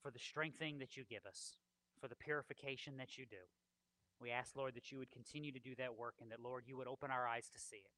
[0.02, 1.56] for the strengthening that you give us,
[2.00, 3.44] for the purification that you do.
[4.20, 6.76] We ask, Lord, that you would continue to do that work and that, Lord, you
[6.76, 7.92] would open our eyes to see it.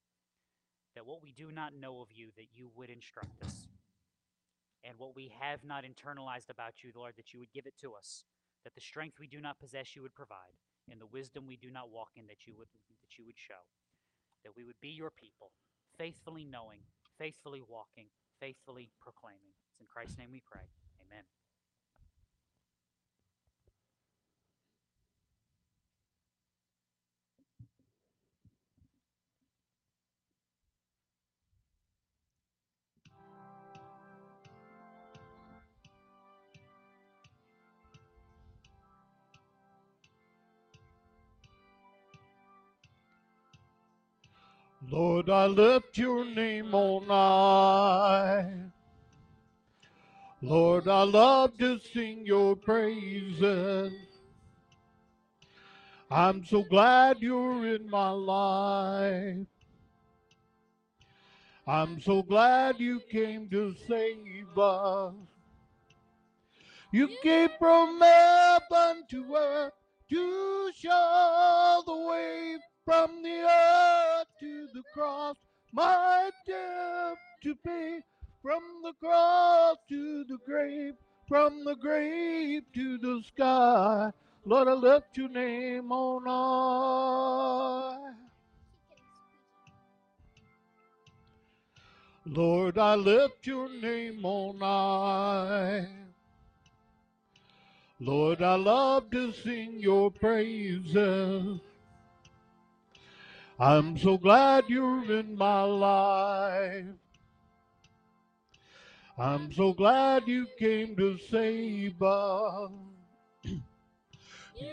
[0.95, 3.69] That what we do not know of you, that you would instruct us.
[4.85, 7.93] And what we have not internalized about you, Lord, that you would give it to
[7.93, 8.25] us.
[8.65, 10.57] That the strength we do not possess, you would provide.
[10.91, 12.69] And the wisdom we do not walk in, that you would,
[13.03, 13.63] that you would show.
[14.45, 15.53] That we would be your people,
[15.99, 16.81] faithfully knowing,
[17.19, 18.07] faithfully walking,
[18.41, 19.55] faithfully proclaiming.
[19.71, 20.67] It's in Christ's name we pray.
[21.07, 21.25] Amen.
[44.91, 48.51] Lord, I lift your name on high.
[50.43, 53.93] Lord, I love to sing your praises.
[56.11, 59.47] I'm so glad you're in my life.
[61.69, 65.15] I'm so glad you came to save us.
[66.91, 69.73] You came from heaven to earth
[70.11, 72.59] to show the way
[72.91, 75.37] from the earth to the cross,
[75.73, 78.01] my debt to pay.
[78.43, 80.95] From the cross to the grave,
[81.29, 84.11] from the grave to the sky.
[84.45, 88.13] Lord, I lift your name on high.
[92.27, 95.87] Lord, I lift your name on high.
[98.01, 101.61] Lord, I love to sing your praises.
[103.63, 106.87] I'm so glad you're in my life.
[109.19, 112.71] I'm so glad you came to save us.
[113.45, 113.61] you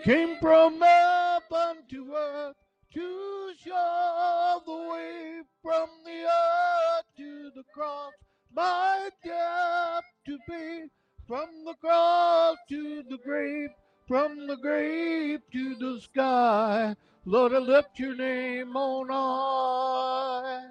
[0.05, 2.55] came from heaven to earth
[2.93, 8.13] to show the way from the earth to the cross.
[8.55, 10.83] My death to pay
[11.27, 13.71] from the cross to the grave,
[14.07, 16.95] from the grave to the sky.
[17.29, 20.69] Lord, I lift your name on high.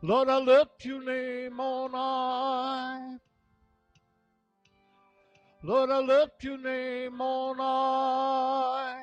[0.00, 3.18] Lord, I lift your name on high.
[5.62, 9.02] Lord, I lift your name on high.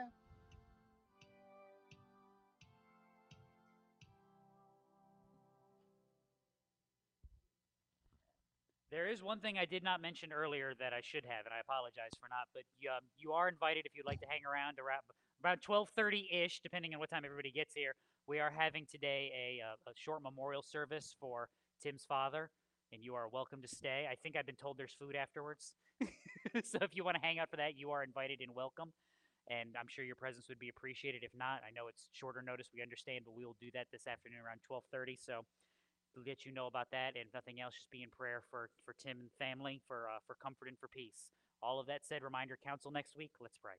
[8.90, 11.60] There is one thing I did not mention earlier that I should have, and I
[11.60, 12.50] apologize for not.
[12.56, 15.02] But you, um, you are invited if you'd like to hang around around
[15.44, 17.96] about 12:30 ish, depending on what time everybody gets here.
[18.28, 21.50] We are having today a, uh, a short memorial service for
[21.82, 22.50] Tim's father,
[22.94, 24.08] and you are welcome to stay.
[24.10, 25.76] I think I've been told there's food afterwards,
[26.64, 28.94] so if you want to hang out for that, you are invited and welcome.
[29.50, 31.26] And I'm sure your presence would be appreciated.
[31.26, 32.70] If not, I know it's shorter notice.
[32.74, 35.18] We understand, but we will do that this afternoon around 12:30.
[35.20, 35.44] So
[36.16, 37.18] we'll let you know about that.
[37.20, 40.20] And if nothing else, just be in prayer for for Tim and family, for uh,
[40.26, 41.34] for comfort and for peace.
[41.62, 43.32] All of that said, reminder council next week.
[43.42, 43.76] Let's pray.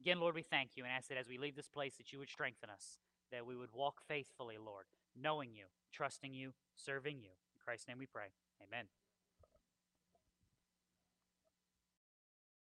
[0.00, 2.18] Again, Lord, we thank you and ask that as we leave this place, that you
[2.18, 2.98] would strengthen us,
[3.32, 4.86] that we would walk faithfully, Lord,
[5.20, 7.30] knowing you, trusting you, serving you.
[7.54, 8.28] In Christ's name we pray.
[8.62, 8.86] Amen.